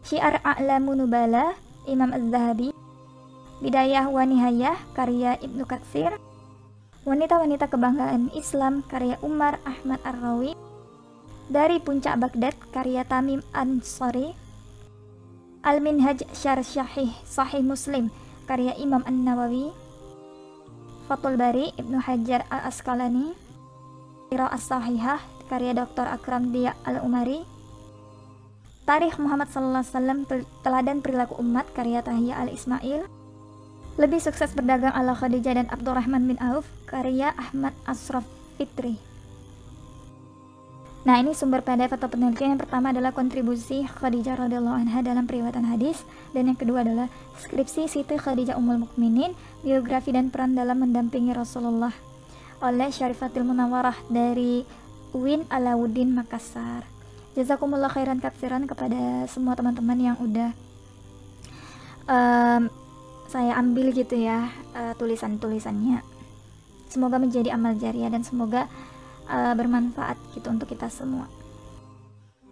Syiar 0.00 0.40
A'lamu 0.40 0.96
Nubala. 0.96 1.52
Imam 1.84 2.16
Az-Zahabi 2.16 2.83
Bidayah 3.62 4.10
wa 4.10 4.26
Nihayah 4.26 4.74
karya 4.98 5.38
Ibnu 5.38 5.62
Katsir. 5.62 6.18
Wanita-wanita 7.06 7.70
kebanggaan 7.70 8.34
Islam 8.34 8.82
karya 8.90 9.14
Umar 9.22 9.62
Ahmad 9.62 10.02
Ar-Rawi. 10.02 10.58
Dari 11.46 11.78
Puncak 11.78 12.18
Baghdad 12.18 12.56
karya 12.74 13.04
Tamim 13.06 13.44
Ansari 13.52 14.32
Al-Minhaj 15.60 16.24
Syar 16.32 16.64
Syahih 16.64 17.12
Sahih 17.22 17.62
Muslim 17.62 18.10
karya 18.50 18.74
Imam 18.74 19.06
An-Nawawi. 19.06 19.70
Fatul 21.06 21.38
Bari 21.38 21.70
Ibnu 21.78 22.02
Hajar 22.02 22.48
Al-Asqalani. 22.50 23.38
Sirah 24.32 24.50
As-Sahihah 24.50 25.22
karya 25.46 25.78
Dr. 25.78 26.10
Akram 26.10 26.50
Dia 26.50 26.74
Al-Umari. 26.82 27.46
Tarikh 28.82 29.16
Muhammad 29.22 29.48
Sallallahu 29.48 29.80
Alaihi 29.80 29.94
Wasallam 29.94 30.20
Teladan 30.60 30.98
Perilaku 31.00 31.38
Umat 31.38 31.70
karya 31.72 32.02
Tahiyya 32.02 32.42
Al-Ismail 32.44 33.23
lebih 33.94 34.18
sukses 34.18 34.50
berdagang 34.50 34.90
ala 34.90 35.14
Khadijah 35.14 35.54
dan 35.54 35.66
Abdurrahman 35.70 36.26
bin 36.26 36.38
Auf, 36.42 36.66
karya 36.90 37.30
Ahmad 37.38 37.74
Asraf 37.86 38.26
Fitri. 38.58 38.98
Nah, 41.04 41.20
ini 41.20 41.36
sumber 41.36 41.60
PDF 41.60 42.00
atau 42.00 42.08
penelitian 42.08 42.56
yang 42.56 42.62
pertama 42.64 42.88
adalah 42.88 43.12
kontribusi 43.12 43.84
Khadijah 43.84 44.40
radhiyallahu 44.40 44.88
anha 44.88 45.04
dalam 45.04 45.28
periwatan 45.28 45.68
hadis 45.68 46.00
dan 46.32 46.48
yang 46.48 46.56
kedua 46.56 46.80
adalah 46.80 47.12
skripsi 47.44 47.92
Siti 47.92 48.16
Khadijah 48.16 48.56
Ummul 48.56 48.88
Mukminin, 48.88 49.36
biografi 49.60 50.16
dan 50.16 50.32
peran 50.32 50.56
dalam 50.56 50.80
mendampingi 50.80 51.36
Rasulullah 51.36 51.92
oleh 52.64 52.88
Syarifatil 52.88 53.44
Munawarah 53.44 54.00
dari 54.08 54.64
Win 55.12 55.44
Alauddin 55.52 56.16
Makassar. 56.16 56.88
Jazakumullah 57.36 57.92
khairan 57.92 58.24
katsiran 58.24 58.64
kepada 58.64 59.28
semua 59.28 59.52
teman-teman 59.52 59.98
yang 60.00 60.16
udah 60.16 60.56
um, 62.08 62.72
saya 63.34 63.58
ambil 63.58 63.90
gitu 63.90 64.14
ya 64.14 64.46
uh, 64.78 64.94
tulisan-tulisannya 64.94 66.06
semoga 66.86 67.18
menjadi 67.18 67.50
amal 67.50 67.74
jariah 67.74 68.06
dan 68.06 68.22
semoga 68.22 68.70
uh, 69.26 69.58
bermanfaat 69.58 70.14
gitu 70.38 70.46
untuk 70.54 70.70
kita 70.70 70.86
semua 70.86 71.26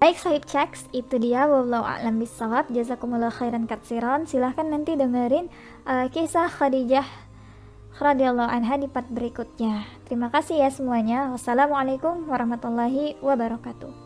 Baik 0.02 0.18
sahib 0.18 0.42
checks, 0.50 0.90
itu 0.90 1.14
dia 1.22 1.46
wallahu 1.46 1.86
a'lam 1.86 2.18
bisawab. 2.18 2.66
Jazakumullah 2.74 3.30
khairan 3.30 3.70
katsiran. 3.70 4.26
Silahkan 4.26 4.66
nanti 4.66 4.98
dengerin 4.98 5.46
uh, 5.86 6.10
kisah 6.10 6.50
Khadijah 6.50 7.06
radhiyallahu 8.02 8.50
anha 8.50 8.82
di 8.82 8.90
part 8.90 9.06
berikutnya. 9.06 9.86
Terima 10.10 10.26
kasih 10.26 10.58
ya 10.58 10.74
semuanya. 10.74 11.30
Wassalamualaikum 11.30 12.26
warahmatullahi 12.26 13.14
wabarakatuh. 13.22 14.01